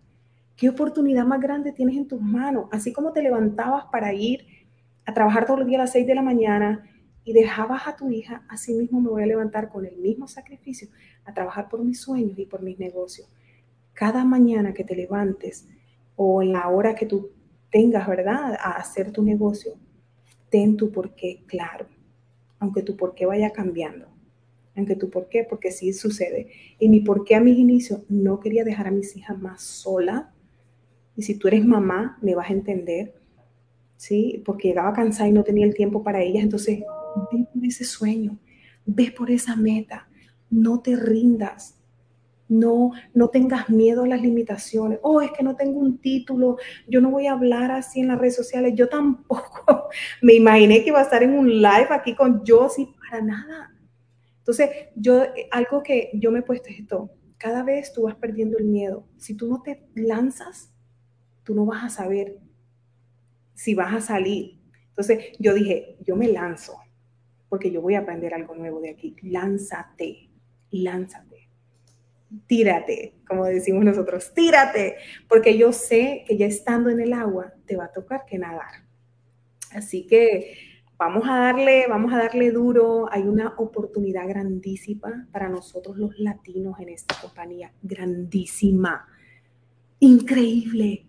[0.56, 2.68] qué oportunidad más grande tienes en tus manos.
[2.72, 4.46] Así como te levantabas para ir
[5.06, 6.89] a trabajar todos los días a las seis de la mañana,
[7.26, 10.88] y dejabas a tu hija, así mismo me voy a levantar con el mismo sacrificio
[11.26, 13.28] a trabajar por mis sueños y por mis negocios.
[13.94, 15.68] Cada mañana que te levantes,
[16.16, 17.32] o en la hora que tú
[17.72, 19.74] tengas, ¿verdad?, a hacer tu negocio,
[20.50, 21.88] ten tu porqué claro,
[22.60, 24.08] aunque tu porqué vaya cambiando.
[24.78, 26.50] Aunque tu porqué, porque sí sucede.
[26.80, 30.34] Y mi porqué a mis inicios, no quería dejar a mis hijas más sola.
[31.16, 33.14] Y si tú eres mamá, me vas a entender,
[33.96, 34.44] ¿sí?
[34.46, 36.44] Porque llegaba cansada y no tenía el tiempo para ellas.
[36.44, 36.84] Entonces,
[37.32, 38.38] ve por ese sueño,
[38.86, 40.07] ve por esa meta,
[40.49, 41.80] no te rindas.
[42.47, 44.99] No, no tengas miedo a las limitaciones.
[45.01, 46.57] Oh, es que no tengo un título.
[46.88, 48.74] Yo no voy a hablar así en las redes sociales.
[48.76, 49.89] Yo tampoco
[50.22, 52.88] me imaginé que iba a estar en un live aquí con Josie.
[53.09, 53.74] Para nada.
[54.38, 57.09] Entonces, yo, algo que yo me he puesto es esto.
[57.39, 59.07] Cada vez tú vas perdiendo el miedo.
[59.18, 60.72] Si tú no te lanzas,
[61.43, 62.38] tú no vas a saber
[63.55, 64.59] si vas a salir.
[64.89, 66.78] Entonces, yo dije, yo me lanzo
[67.56, 69.16] porque yo voy a aprender algo nuevo de aquí.
[69.22, 70.30] Lánzate,
[70.72, 71.36] lánzate
[72.47, 74.97] tírate, como decimos nosotros, tírate,
[75.30, 78.84] porque yo sé que ya estando en el agua te va a tocar que nadar.
[79.72, 80.58] Así que
[80.97, 83.08] vamos a darle, vamos a darle duro.
[83.12, 89.08] Hay una oportunidad grandísima para nosotros los latinos en esta compañía, grandísima,
[89.99, 91.06] increíble,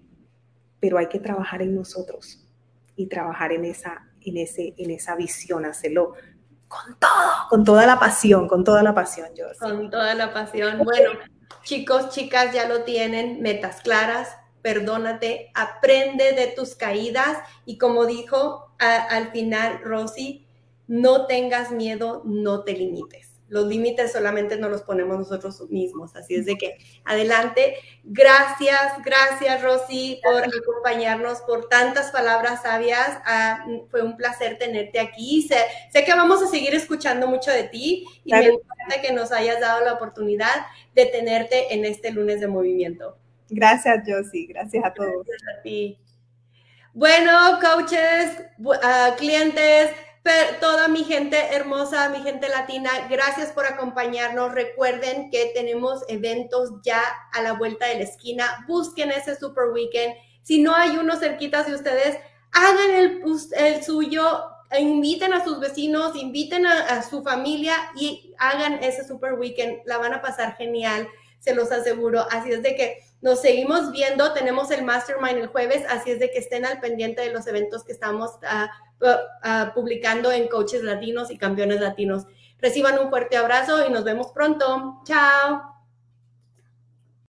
[0.80, 2.47] pero hay que trabajar en nosotros
[2.94, 6.14] y trabajar en esa, en ese, en esa visión, hacerlo
[6.69, 9.47] con todo, con toda la pasión, con toda la pasión, yo.
[9.59, 10.79] Con toda la pasión.
[10.79, 11.11] Bueno,
[11.62, 18.75] chicos, chicas, ya lo tienen, metas claras, perdónate, aprende de tus caídas y como dijo
[18.79, 20.47] al final Rosy,
[20.87, 26.16] no tengas miedo, no te limites los límites solamente nos los ponemos nosotros mismos.
[26.16, 27.76] Así es de que adelante.
[28.05, 33.18] Gracias, gracias Rosy por acompañarnos, por tantas palabras sabias.
[33.24, 35.47] Ah, fue un placer tenerte aquí.
[35.49, 35.59] Sé,
[35.92, 39.61] sé, que vamos a seguir escuchando mucho de ti y me encanta que nos hayas
[39.61, 43.18] dado la oportunidad de tenerte en este lunes de movimiento.
[43.49, 44.47] Gracias, Josie.
[44.49, 45.24] Gracias a todos.
[45.26, 45.99] Gracias a ti.
[46.92, 49.90] Bueno, coaches, uh, clientes,
[50.61, 54.53] toda mi gente hermosa, mi gente latina, gracias por acompañarnos.
[54.53, 57.03] Recuerden que tenemos eventos ya
[57.33, 58.64] a la vuelta de la esquina.
[58.66, 60.14] Busquen ese Super Weekend.
[60.43, 62.18] Si no hay uno cerquitas de ustedes,
[62.53, 63.22] hagan el,
[63.57, 64.45] el suyo,
[64.79, 69.83] inviten a sus vecinos, inviten a, a, su familia y hagan ese Super Weekend.
[69.87, 71.09] La van a pasar genial,
[71.39, 72.27] se los aseguro.
[72.31, 74.33] Así es de que nos seguimos viendo.
[74.33, 77.85] Tenemos el Mastermind el jueves, así es de que estén al pendiente de los eventos
[77.85, 78.66] que estamos uh,
[79.01, 82.26] uh, publicando en Coaches Latinos y Campeones Latinos.
[82.59, 85.01] Reciban un fuerte abrazo y nos vemos pronto.
[85.05, 85.76] Chao.